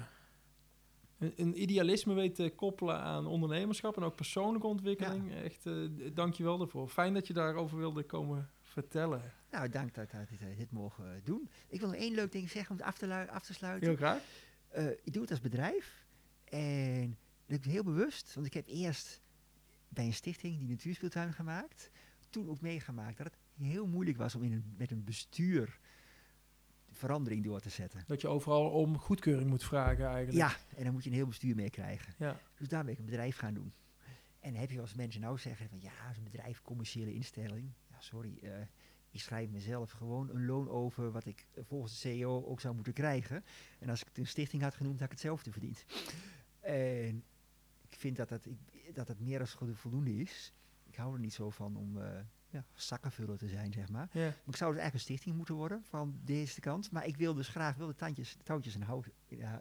[1.22, 5.34] een, een idealisme weet te koppelen aan ondernemerschap en ook persoonlijke ontwikkeling.
[5.34, 6.88] Echt, d- dank je wel daarvoor.
[6.90, 9.34] Fijn dat je daarover wilde komen vertellen.
[9.52, 11.50] Nou, dank dat we dit, mogen eh, doen.
[11.68, 13.88] Ik wil nog één leuk ding zeggen om het af te, af te sluiten.
[13.88, 14.22] Heel graag.
[14.68, 16.06] Eh, ik doe het als bedrijf.
[16.44, 19.22] En dat ik heel bewust, want ik heb eerst
[19.90, 21.92] bij een stichting die natuurspeeltuin gemaakt.
[22.30, 25.80] Toen ook meegemaakt dat het heel moeilijk was om in een, met een bestuur
[27.02, 28.04] verandering door te zetten.
[28.08, 30.38] Dat je overal om goedkeuring moet vragen eigenlijk.
[30.38, 32.14] Ja, en dan moet je een heel bestuur meekrijgen.
[32.18, 32.40] Ja.
[32.58, 33.74] Dus daar ben ik een bedrijf gaan doen.
[34.40, 37.72] En heb je als mensen nou zeggen van ja, is een bedrijf, commerciële instelling.
[37.90, 38.52] Ja, sorry, eh,
[39.12, 42.94] ik schrijf mezelf gewoon een loon over wat ik volgens de CEO ook zou moeten
[42.94, 43.44] krijgen.
[43.80, 45.86] En als ik het een stichting had genoemd, had ik hetzelfde verdiend.
[46.60, 47.24] En
[47.82, 50.54] ik vind dat dat, ik, dat het meer dan voldoende is.
[50.88, 52.20] Ik hou er niet zo van om eh
[52.52, 54.10] ja, zakkenvuller te zijn, zeg maar.
[54.12, 54.22] Ja.
[54.22, 56.92] Maar ik zou dus eigenlijk een stichting moeten worden van deze kant.
[56.92, 59.08] Maar ik wil dus graag wel de tandjes, touwtjes in, hout,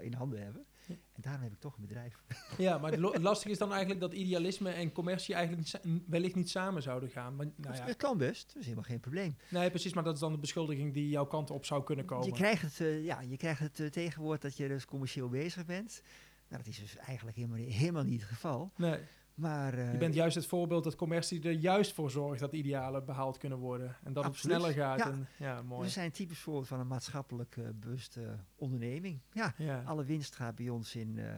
[0.01, 0.65] in, handen hebben.
[0.87, 0.95] Ja.
[1.13, 2.23] En daarom heb ik toch een bedrijf.
[2.59, 6.83] ja, maar het lastige is dan eigenlijk dat idealisme en commercie eigenlijk wellicht niet samen
[6.83, 7.37] zouden gaan.
[7.37, 9.37] Maar, nou ja, Dat kan best, dat is helemaal geen probleem.
[9.51, 12.27] nee, precies, maar dat is dan de beschuldiging die jouw kant op zou kunnen komen.
[12.27, 15.67] Je krijgt het, eh, ja, je krijgt het eh, tegenwoord dat je dus commercieel bezig
[15.67, 16.03] bent.
[16.49, 18.73] Nou, dat is dus eigenlijk helemaal, niet- helemaal niet het geval.
[18.77, 18.99] Nee,
[19.41, 23.05] Maar eh, je bent juist het voorbeeld dat commercie er juist voor zorgt dat idealen
[23.05, 23.97] behaald kunnen worden.
[24.05, 24.57] En dat Absoluut.
[24.57, 24.99] het sneller gaat.
[24.99, 25.11] Ja.
[25.11, 25.83] En, ja, mooi.
[25.83, 29.21] we zijn typisch voorbeeld van een maatschappelijk eh, bewuste onderneming.
[29.33, 29.83] Ja, ja.
[29.87, 31.33] alle winst gaat bij ons in, eh,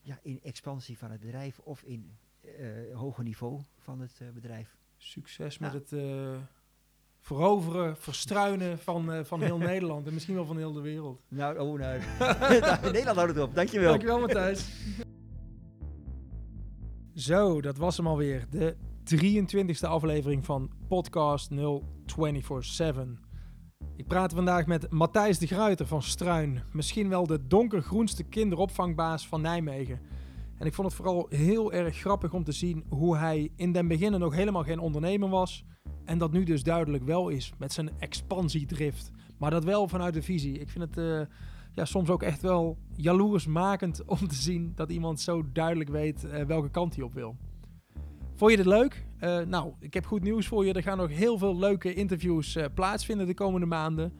[0.00, 2.16] ja, in expansie van het bedrijf of in
[2.92, 4.76] hoger niveau van het bedrijf.
[4.96, 5.92] Succes met het
[7.20, 11.20] veroveren, verstruinen van, van heel Nederland en misschien wel van heel de wereld.
[11.28, 12.00] Nou, oh, nou.
[12.82, 13.54] Nederland houdt het op.
[13.54, 13.88] Dankjewel.
[13.88, 14.66] Dankjewel Matthijs.
[17.18, 18.46] Zo, dat was hem alweer.
[18.50, 18.76] De
[19.14, 23.06] 23e aflevering van podcast 0247.
[23.96, 26.62] Ik praat vandaag met Matthijs de Gruiter van Struin.
[26.72, 30.00] Misschien wel de donkergroenste kinderopvangbaas van Nijmegen.
[30.58, 33.88] En ik vond het vooral heel erg grappig om te zien hoe hij in den
[33.88, 35.64] beginnen nog helemaal geen ondernemer was.
[36.04, 39.10] En dat nu dus duidelijk wel is met zijn expansiedrift.
[39.38, 40.58] Maar dat wel vanuit de visie.
[40.58, 41.20] Ik vind het uh,
[41.78, 46.42] ja, soms ook echt wel jaloersmakend om te zien dat iemand zo duidelijk weet uh,
[46.42, 47.36] welke kant hij op wil.
[48.34, 49.06] Vond je dit leuk?
[49.20, 50.72] Uh, nou, ik heb goed nieuws voor je.
[50.72, 54.12] Er gaan nog heel veel leuke interviews plaatsvinden de komende maanden.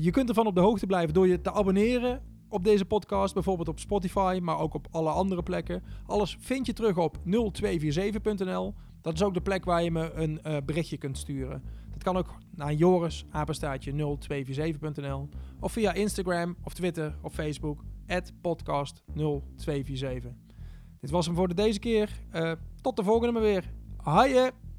[0.00, 3.68] je kunt ervan op de hoogte blijven door je te abonneren op deze podcast, bijvoorbeeld
[3.68, 5.82] op Spotify, maar ook op alle andere plekken.
[6.06, 8.74] Alles vind je terug op 0247.nl.
[9.00, 11.62] Dat is ook de plek waar je me een berichtje kunt sturen.
[12.00, 15.28] Dat kan ook naar Joris, apenstaatje 0247.nl.
[15.60, 17.84] Of via Instagram of Twitter of Facebook,
[18.40, 20.32] podcast 0247.
[21.00, 22.10] Dit was hem voor de deze keer.
[22.34, 23.72] Uh, tot de volgende maar weer.
[23.96, 24.69] Haaien!